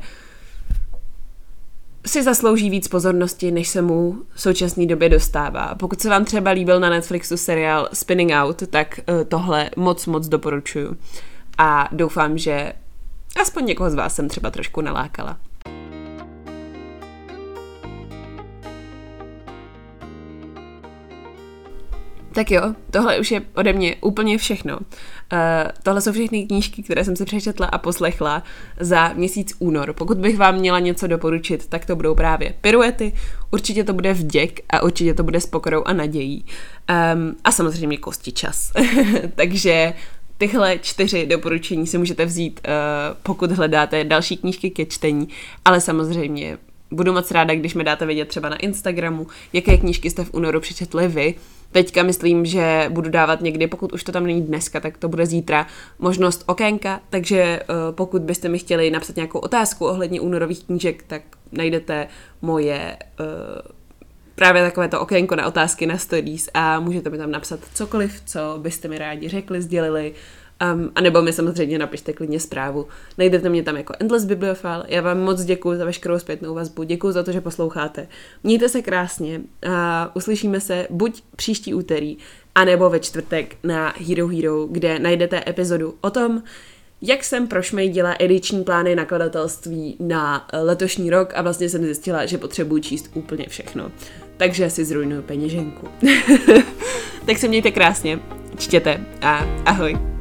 si 2.05 2.23
zaslouží 2.23 2.69
víc 2.69 2.87
pozornosti, 2.87 3.51
než 3.51 3.67
se 3.67 3.81
mu 3.81 4.15
v 4.33 4.41
současné 4.41 4.85
době 4.85 5.09
dostává. 5.09 5.75
Pokud 5.75 6.01
se 6.01 6.09
vám 6.09 6.25
třeba 6.25 6.51
líbil 6.51 6.79
na 6.79 6.89
Netflixu 6.89 7.37
seriál 7.37 7.89
Spinning 7.93 8.31
Out, 8.31 8.63
tak 8.69 8.99
eh, 8.99 9.25
tohle 9.25 9.69
moc, 9.75 10.05
moc 10.05 10.27
doporučuju. 10.27 10.97
A 11.57 11.89
doufám, 11.91 12.37
že 12.37 12.73
aspoň 13.41 13.65
někoho 13.65 13.89
z 13.89 13.95
vás 13.95 14.15
jsem 14.15 14.29
třeba 14.29 14.51
trošku 14.51 14.81
nalákala. 14.81 15.37
Tak 22.35 22.51
jo, 22.51 22.61
tohle 22.91 23.19
už 23.19 23.31
je 23.31 23.41
ode 23.53 23.73
mě 23.73 23.95
úplně 24.01 24.37
všechno. 24.37 24.77
Uh, 24.77 25.39
tohle 25.83 26.01
jsou 26.01 26.11
všechny 26.11 26.47
knížky, 26.47 26.83
které 26.83 27.05
jsem 27.05 27.15
se 27.15 27.25
přečetla 27.25 27.67
a 27.67 27.77
poslechla 27.77 28.43
za 28.79 29.13
měsíc 29.13 29.53
únor. 29.59 29.93
Pokud 29.93 30.17
bych 30.17 30.37
vám 30.37 30.55
měla 30.55 30.79
něco 30.79 31.07
doporučit, 31.07 31.67
tak 31.67 31.85
to 31.85 31.95
budou 31.95 32.15
právě 32.15 32.53
piruety, 32.61 33.13
určitě 33.51 33.83
to 33.83 33.93
bude 33.93 34.13
vděk 34.13 34.59
a 34.69 34.83
určitě 34.83 35.13
to 35.13 35.23
bude 35.23 35.41
s 35.41 35.45
pokorou 35.45 35.83
a 35.83 35.93
nadějí. 35.93 36.45
Um, 37.13 37.35
a 37.43 37.51
samozřejmě 37.51 37.97
kosti 37.97 38.31
čas. 38.31 38.71
Takže 39.35 39.93
tyhle 40.37 40.79
čtyři 40.79 41.25
doporučení 41.25 41.87
si 41.87 41.97
můžete 41.97 42.25
vzít, 42.25 42.59
uh, 42.67 42.73
pokud 43.23 43.51
hledáte 43.51 44.03
další 44.03 44.37
knížky 44.37 44.69
ke 44.69 44.85
čtení, 44.85 45.27
ale 45.65 45.81
samozřejmě 45.81 46.57
budu 46.91 47.13
moc 47.13 47.31
ráda, 47.31 47.55
když 47.55 47.73
mi 47.73 47.83
dáte 47.83 48.05
vědět 48.05 48.27
třeba 48.27 48.49
na 48.49 48.55
Instagramu, 48.55 49.27
jaké 49.53 49.77
knížky 49.77 50.09
jste 50.09 50.23
v 50.23 50.33
únoru 50.33 50.59
přečetli 50.59 51.07
vy, 51.07 51.35
Teďka 51.75 52.03
myslím, 52.03 52.45
že 52.45 52.85
budu 52.89 53.09
dávat 53.09 53.41
někdy, 53.41 53.67
pokud 53.67 53.93
už 53.93 54.03
to 54.03 54.11
tam 54.11 54.25
není 54.25 54.41
dneska, 54.41 54.79
tak 54.79 54.97
to 54.97 55.09
bude 55.09 55.25
zítra, 55.25 55.67
možnost 55.99 56.43
okénka, 56.45 57.01
takže 57.09 57.59
uh, 57.59 57.95
pokud 57.95 58.21
byste 58.21 58.49
mi 58.49 58.59
chtěli 58.59 58.91
napsat 58.91 59.15
nějakou 59.15 59.39
otázku 59.39 59.85
ohledně 59.85 60.21
únorových 60.21 60.63
knížek, 60.63 61.03
tak 61.07 61.21
najdete 61.51 62.07
moje 62.41 62.97
uh, 63.19 63.25
právě 64.35 64.63
takové 64.63 64.87
to 64.87 65.01
okénko 65.01 65.35
na 65.35 65.47
otázky 65.47 65.85
na 65.85 65.97
stories 65.97 66.49
a 66.53 66.79
můžete 66.79 67.09
mi 67.09 67.17
tam 67.17 67.31
napsat 67.31 67.59
cokoliv, 67.73 68.21
co 68.25 68.39
byste 68.61 68.87
mi 68.87 68.97
rádi 68.97 69.29
řekli, 69.29 69.61
sdělili, 69.61 70.13
Um, 70.73 70.91
a 70.95 71.01
nebo 71.01 71.21
mi 71.21 71.33
samozřejmě 71.33 71.79
napište 71.79 72.13
klidně 72.13 72.39
zprávu. 72.39 72.87
Najdete 73.17 73.49
mě 73.49 73.63
tam 73.63 73.77
jako 73.77 73.93
Endless 73.99 74.25
Bibliophile. 74.25 74.83
Já 74.87 75.01
vám 75.01 75.19
moc 75.19 75.43
děkuji 75.43 75.77
za 75.77 75.85
veškerou 75.85 76.19
zpětnou 76.19 76.53
vazbu. 76.53 76.83
Děkuji 76.83 77.11
za 77.11 77.23
to, 77.23 77.31
že 77.31 77.41
posloucháte. 77.41 78.07
Mějte 78.43 78.69
se 78.69 78.81
krásně 78.81 79.41
a 79.69 80.11
uslyšíme 80.15 80.61
se 80.61 80.87
buď 80.89 81.23
příští 81.35 81.73
úterý, 81.73 82.17
anebo 82.55 82.89
ve 82.89 82.99
čtvrtek 82.99 83.55
na 83.63 83.93
Hero 84.07 84.27
Hero, 84.27 84.67
kde 84.71 84.99
najdete 84.99 85.43
epizodu 85.47 85.95
o 86.01 86.09
tom, 86.09 86.43
jak 87.01 87.23
jsem 87.23 87.47
prošmejdila 87.47 88.15
ediční 88.19 88.63
plány 88.63 88.95
nakladatelství 88.95 89.97
na 89.99 90.47
letošní 90.53 91.09
rok 91.09 91.33
a 91.35 91.41
vlastně 91.41 91.69
jsem 91.69 91.83
zjistila, 91.83 92.25
že 92.25 92.37
potřebuji 92.37 92.81
číst 92.81 93.09
úplně 93.13 93.45
všechno. 93.49 93.91
Takže 94.37 94.69
si 94.69 94.85
zrujnuju 94.85 95.21
peněženku. 95.21 95.87
tak 97.25 97.37
se 97.37 97.47
mějte 97.47 97.71
krásně, 97.71 98.19
čtěte 98.57 99.05
a 99.21 99.45
ahoj. 99.65 100.14